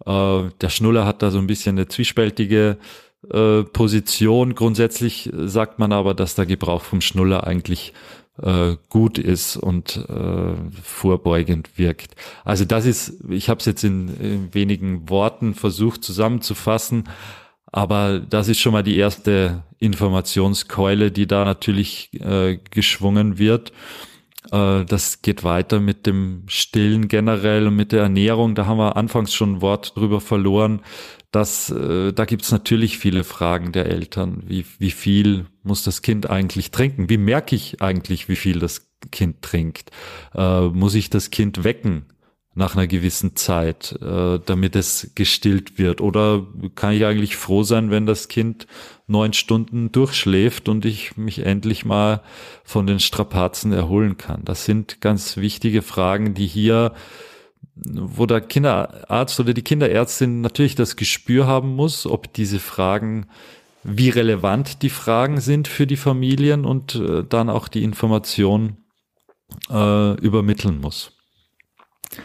[0.06, 2.78] Äh, der Schnuller hat da so ein bisschen eine zwiespältige
[3.32, 4.56] äh, Position.
[4.56, 7.94] Grundsätzlich sagt man aber, dass der Gebrauch vom Schnuller eigentlich
[8.42, 12.16] äh, gut ist und äh, vorbeugend wirkt.
[12.44, 17.06] Also das ist, ich habe es jetzt in, in wenigen Worten versucht zusammenzufassen,
[17.72, 23.72] aber das ist schon mal die erste Informationskeule, die da natürlich äh, geschwungen wird.
[24.52, 28.56] Äh, das geht weiter mit dem Stillen generell und mit der Ernährung.
[28.56, 30.82] Da haben wir anfangs schon ein Wort drüber verloren.
[31.36, 34.44] Das, äh, da gibt's natürlich viele Fragen der Eltern.
[34.48, 37.10] Wie, wie viel muss das Kind eigentlich trinken?
[37.10, 39.92] Wie merke ich eigentlich, wie viel das Kind trinkt?
[40.34, 42.06] Äh, muss ich das Kind wecken?
[42.58, 46.00] nach einer gewissen Zeit, äh, damit es gestillt wird?
[46.00, 48.66] Oder kann ich eigentlich froh sein, wenn das Kind
[49.08, 52.22] neun Stunden durchschläft und ich mich endlich mal
[52.64, 54.46] von den Strapazen erholen kann?
[54.46, 56.94] Das sind ganz wichtige Fragen, die hier
[57.76, 63.28] wo der Kinderarzt oder die Kinderärztin natürlich das Gespür haben muss, ob diese Fragen,
[63.84, 68.78] wie relevant die Fragen sind für die Familien und äh, dann auch die Information
[69.70, 71.12] äh, übermitteln muss.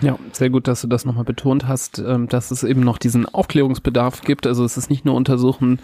[0.01, 3.27] Ja, sehr gut, dass du das nochmal betont hast, ähm, dass es eben noch diesen
[3.27, 4.47] Aufklärungsbedarf gibt.
[4.47, 5.81] Also es ist nicht nur untersuchen,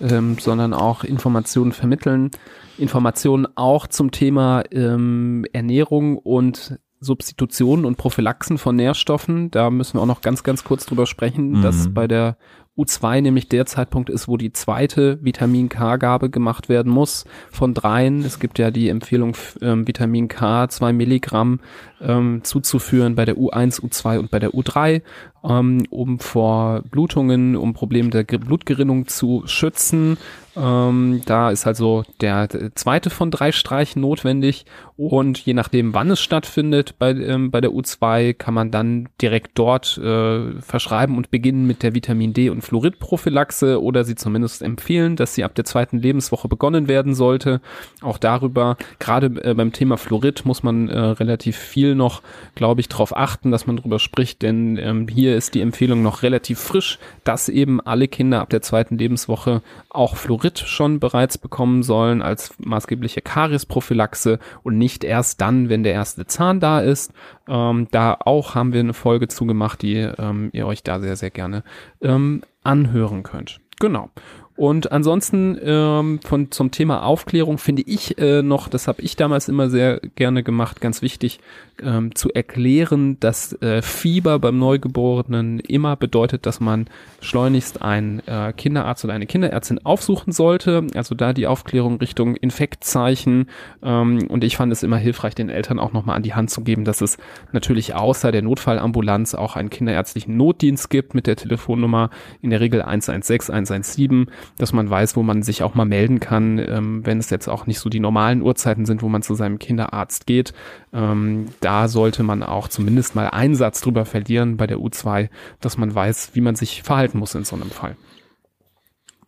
[0.00, 2.30] ähm, sondern auch Informationen vermitteln.
[2.76, 9.50] Informationen auch zum Thema ähm, Ernährung und Substitutionen und Prophylaxen von Nährstoffen.
[9.50, 11.62] Da müssen wir auch noch ganz, ganz kurz drüber sprechen, mhm.
[11.62, 12.36] dass bei der
[12.78, 18.24] U2 nämlich der Zeitpunkt ist, wo die zweite Vitamin K-Gabe gemacht werden muss von dreien.
[18.24, 21.60] Es gibt ja die Empfehlung, ähm, Vitamin K zwei Milligramm
[22.00, 25.02] ähm, zuzuführen bei der U1, U2 und bei der U3,
[25.44, 30.18] ähm, um vor Blutungen, um Probleme der Blutgerinnung zu schützen.
[30.58, 34.66] Ähm, da ist also der zweite von drei Streichen notwendig
[34.96, 39.52] und je nachdem, wann es stattfindet bei, ähm, bei der U2, kann man dann direkt
[39.54, 45.14] dort äh, verschreiben und beginnen mit der Vitamin D und Fluoridprophylaxe oder sie zumindest empfehlen,
[45.14, 47.60] dass sie ab der zweiten Lebenswoche begonnen werden sollte.
[48.02, 52.22] Auch darüber, gerade äh, beim Thema Fluorid muss man äh, relativ viel noch,
[52.56, 56.22] glaube ich, darauf achten, dass man darüber spricht, denn ähm, hier ist die Empfehlung noch
[56.22, 61.82] relativ frisch, dass eben alle Kinder ab der zweiten Lebenswoche auch Fluorid schon bereits bekommen
[61.82, 67.12] sollen als maßgebliche Kariesprophylaxe und nicht erst dann, wenn der erste Zahn da ist.
[67.48, 71.30] Ähm, da auch haben wir eine Folge zugemacht, die ähm, ihr euch da sehr, sehr
[71.30, 71.64] gerne
[72.00, 73.60] ähm, anhören könnt.
[73.80, 74.10] Genau.
[74.58, 79.48] Und ansonsten ähm, von zum Thema Aufklärung finde ich äh, noch, das habe ich damals
[79.48, 81.38] immer sehr gerne gemacht, ganz wichtig
[81.80, 86.88] ähm, zu erklären, dass äh, Fieber beim Neugeborenen immer bedeutet, dass man
[87.20, 90.88] schleunigst einen äh, Kinderarzt oder eine Kinderärztin aufsuchen sollte.
[90.96, 93.46] Also da die Aufklärung Richtung Infektzeichen.
[93.80, 96.62] Ähm, und ich fand es immer hilfreich, den Eltern auch nochmal an die Hand zu
[96.62, 97.16] geben, dass es
[97.52, 102.10] natürlich außer der Notfallambulanz auch einen kinderärztlichen Notdienst gibt mit der Telefonnummer
[102.42, 104.26] in der Regel 116, 117
[104.56, 107.66] dass man weiß, wo man sich auch mal melden kann, ähm, wenn es jetzt auch
[107.66, 110.52] nicht so die normalen Uhrzeiten sind, wo man zu seinem Kinderarzt geht.
[110.92, 115.28] Ähm, da sollte man auch zumindest mal einen Satz drüber verlieren bei der U2,
[115.60, 117.96] dass man weiß, wie man sich verhalten muss in so einem Fall.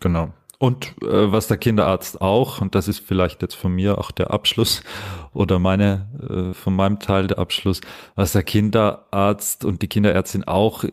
[0.00, 0.32] Genau.
[0.62, 4.30] Und äh, was der Kinderarzt auch, und das ist vielleicht jetzt von mir auch der
[4.30, 4.82] Abschluss
[5.32, 7.80] oder meine, äh, von meinem Teil der Abschluss,
[8.14, 10.84] was der Kinderarzt und die Kinderärztin auch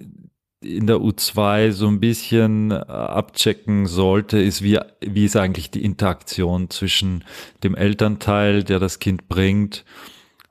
[0.61, 5.83] in der U2 so ein bisschen äh, abchecken sollte, ist, wie, wie ist eigentlich die
[5.83, 7.23] Interaktion zwischen
[7.63, 9.85] dem Elternteil, der das Kind bringt,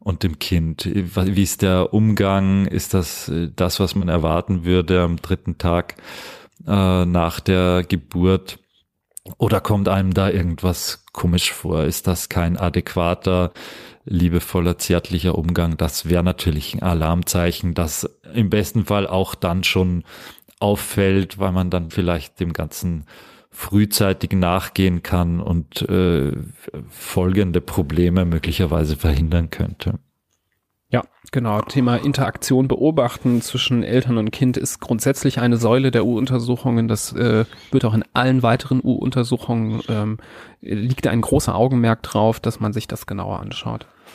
[0.07, 0.89] und dem Kind.
[0.95, 2.67] Wie ist der Umgang?
[2.67, 5.97] Ist das äh, das, was man erwarten würde am dritten Tag
[6.65, 8.61] äh, nach der Geburt?
[9.37, 11.83] Oder kommt einem da irgendwas komisch vor?
[11.83, 13.53] Ist das kein adäquater
[14.07, 20.05] liebevoller, zärtlicher Umgang, das wäre natürlich ein Alarmzeichen, das im besten Fall auch dann schon
[20.61, 23.05] auffällt, weil man dann vielleicht dem Ganzen
[23.51, 26.33] frühzeitig nachgehen kann und äh,
[26.89, 29.99] folgende Probleme möglicherweise verhindern könnte.
[30.89, 31.03] Ja,
[31.33, 31.61] genau.
[31.63, 36.87] Thema Interaktion beobachten zwischen Eltern und Kind ist grundsätzlich eine Säule der U-Untersuchungen.
[36.87, 40.19] Das äh, wird auch in allen weiteren U-Untersuchungen ähm,
[40.61, 43.87] liegt ein großer Augenmerk drauf, dass man sich das genauer anschaut.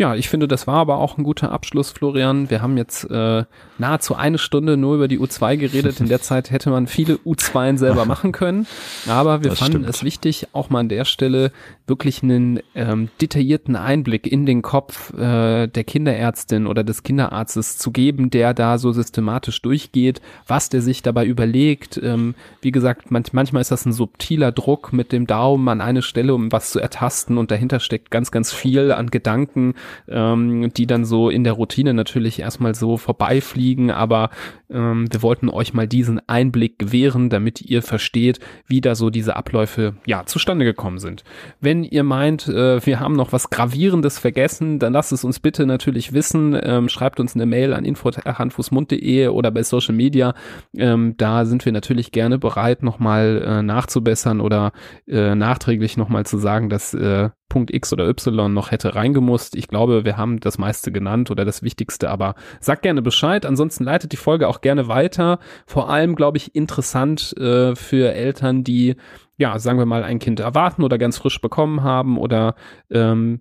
[0.00, 2.48] Ja, ich finde, das war aber auch ein guter Abschluss, Florian.
[2.48, 3.44] Wir haben jetzt äh,
[3.76, 6.00] nahezu eine Stunde nur über die U2 geredet.
[6.00, 8.66] In der Zeit hätte man viele U2 selber machen können.
[9.06, 9.94] Aber wir das fanden stimmt.
[9.94, 11.52] es wichtig, auch mal an der Stelle
[11.86, 17.90] wirklich einen ähm, detaillierten Einblick in den Kopf äh, der Kinderärztin oder des Kinderarztes zu
[17.90, 22.00] geben, der da so systematisch durchgeht, was der sich dabei überlegt.
[22.02, 26.00] Ähm, wie gesagt, manch, manchmal ist das ein subtiler Druck mit dem Daumen an eine
[26.00, 29.74] Stelle, um was zu ertasten und dahinter steckt ganz, ganz viel an Gedanken,
[30.08, 34.30] ähm, die dann so in der Routine natürlich erstmal so vorbeifliegen, aber
[34.70, 39.36] ähm, wir wollten euch mal diesen Einblick gewähren, damit ihr versteht, wie da so diese
[39.36, 41.24] Abläufe ja zustande gekommen sind.
[41.60, 45.66] Wenn ihr meint, äh, wir haben noch was Gravierendes vergessen, dann lasst es uns bitte
[45.66, 46.58] natürlich wissen.
[46.62, 50.34] Ähm, schreibt uns eine Mail an info.handfußmund.de oder bei Social Media.
[50.76, 54.72] Ähm, da sind wir natürlich gerne bereit, nochmal äh, nachzubessern oder
[55.06, 59.54] äh, nachträglich nochmal zu sagen, dass äh, Punkt X oder Y noch hätte reingemusst.
[59.54, 63.44] Ich glaube, wir haben das meiste genannt oder das Wichtigste, aber sagt gerne Bescheid.
[63.44, 65.38] Ansonsten leitet die Folge auch gerne weiter.
[65.66, 68.96] Vor allem, glaube ich, interessant äh, für Eltern, die
[69.40, 72.56] ja, sagen wir mal, ein Kind erwarten oder ganz frisch bekommen haben oder
[72.90, 73.40] ähm,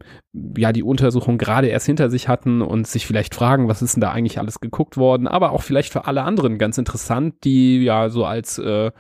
[0.56, 4.02] ja, die Untersuchung gerade erst hinter sich hatten und sich vielleicht fragen, was ist denn
[4.02, 8.08] da eigentlich alles geguckt worden, aber auch vielleicht für alle anderen ganz interessant, die ja
[8.08, 8.92] so als äh,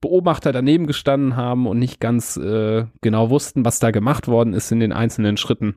[0.00, 4.70] Beobachter daneben gestanden haben und nicht ganz äh, genau wussten, was da gemacht worden ist
[4.72, 5.76] in den einzelnen Schritten.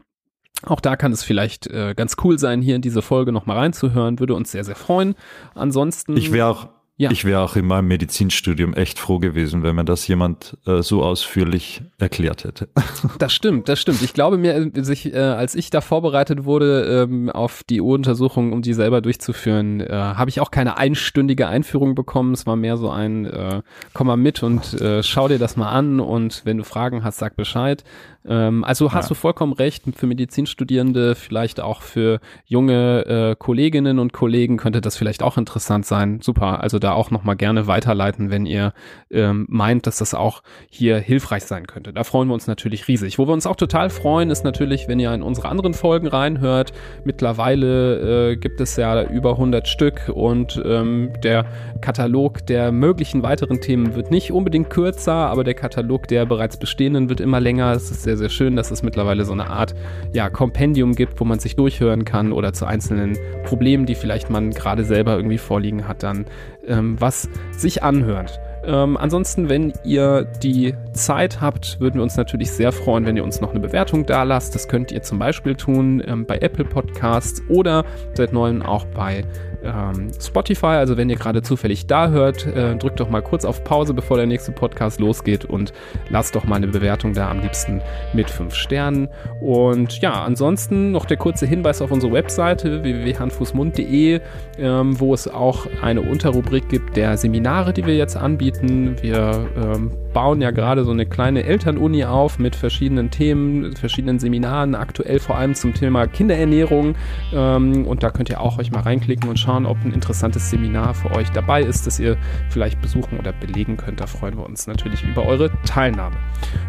[0.63, 4.20] Auch da kann es vielleicht äh, ganz cool sein, hier in diese Folge nochmal reinzuhören.
[4.20, 5.15] Würde uns sehr, sehr freuen.
[5.55, 6.17] Ansonsten.
[6.17, 6.67] Ich wäre auch
[7.00, 7.12] ja.
[7.12, 11.02] Ich wäre auch in meinem Medizinstudium echt froh gewesen, wenn mir das jemand äh, so
[11.02, 12.68] ausführlich erklärt hätte.
[13.18, 14.02] Das stimmt, das stimmt.
[14.02, 18.52] Ich glaube mir, äh, sich, äh, als ich da vorbereitet wurde ähm, auf die U-Untersuchung,
[18.52, 22.34] um die selber durchzuführen, äh, habe ich auch keine einstündige Einführung bekommen.
[22.34, 23.62] Es war mehr so ein, äh,
[23.93, 27.20] komm mal mit und äh, schau dir das mal an und wenn du Fragen hast,
[27.20, 27.86] sag Bescheid.
[28.26, 29.09] Ähm, also hast ja.
[29.09, 34.97] du vollkommen recht, für Medizinstudierende, vielleicht auch für junge äh, Kolleginnen und Kollegen könnte das
[34.97, 36.20] vielleicht auch interessant sein.
[36.22, 38.74] Super, also da auch nochmal gerne weiterleiten, wenn ihr
[39.09, 41.93] ähm, meint, dass das auch hier hilfreich sein könnte.
[41.93, 43.20] Da freuen wir uns natürlich riesig.
[43.20, 46.74] Wo wir uns auch total freuen, ist natürlich, wenn ihr in unsere anderen Folgen reinhört.
[47.05, 51.45] Mittlerweile äh, gibt es ja über 100 Stück und ähm, der
[51.82, 57.09] Katalog der möglichen weiteren Themen wird nicht unbedingt kürzer, aber der Katalog der bereits bestehenden
[57.09, 57.72] wird immer länger.
[57.72, 59.76] Es ist sehr, sehr schön, dass es mittlerweile so eine Art
[60.14, 64.49] ja, Kompendium gibt, wo man sich durchhören kann oder zu einzelnen Problemen, die vielleicht man
[64.49, 66.26] gerade selber irgendwie vorliegen hat, dann
[66.66, 68.39] ähm, was sich anhört.
[68.66, 73.24] Ähm, ansonsten, wenn ihr die Zeit habt, würden wir uns natürlich sehr freuen, wenn ihr
[73.24, 74.55] uns noch eine Bewertung da lasst.
[74.55, 77.86] Das könnt ihr zum Beispiel tun ähm, bei Apple Podcasts oder
[78.16, 79.24] seit neuem auch bei
[79.64, 80.78] ähm, Spotify.
[80.78, 84.18] Also wenn ihr gerade zufällig da hört, äh, drückt doch mal kurz auf Pause, bevor
[84.18, 85.74] der nächste Podcast losgeht und
[86.10, 87.82] lasst doch mal eine Bewertung da, am liebsten
[88.14, 89.10] mit 5 Sternen.
[89.41, 94.22] Und ja, ansonsten noch der kurze Hinweis auf unsere Webseite www.handfußmund.de,
[94.57, 98.95] ähm, wo es auch eine Unterrubrik gibt der Seminare, die wir jetzt anbieten.
[99.01, 104.76] Wir ähm, bauen ja gerade so eine kleine Elternuni auf mit verschiedenen Themen, verschiedenen Seminaren,
[104.76, 106.95] aktuell vor allem zum Thema Kinderernährung.
[107.34, 110.93] Ähm, und da könnt ihr auch euch mal reinklicken und schauen, ob ein interessantes Seminar
[110.93, 112.18] für euch dabei ist, das ihr
[112.50, 114.00] vielleicht besuchen oder belegen könnt.
[114.00, 116.16] Da freuen wir uns natürlich über eure Teilnahme.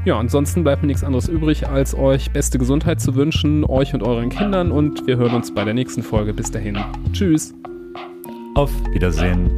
[0.06, 4.02] Ja, ansonsten bleibt mir nichts anderes übrig, als euch beste Gesundheit zu wünschen, euch und
[4.02, 4.72] euren Kindern.
[4.72, 6.32] Und wir hören uns bei der nächsten Folge.
[6.32, 6.78] Bis dahin.
[7.12, 7.54] Tschüss.
[8.54, 9.50] Auf Wiedersehen.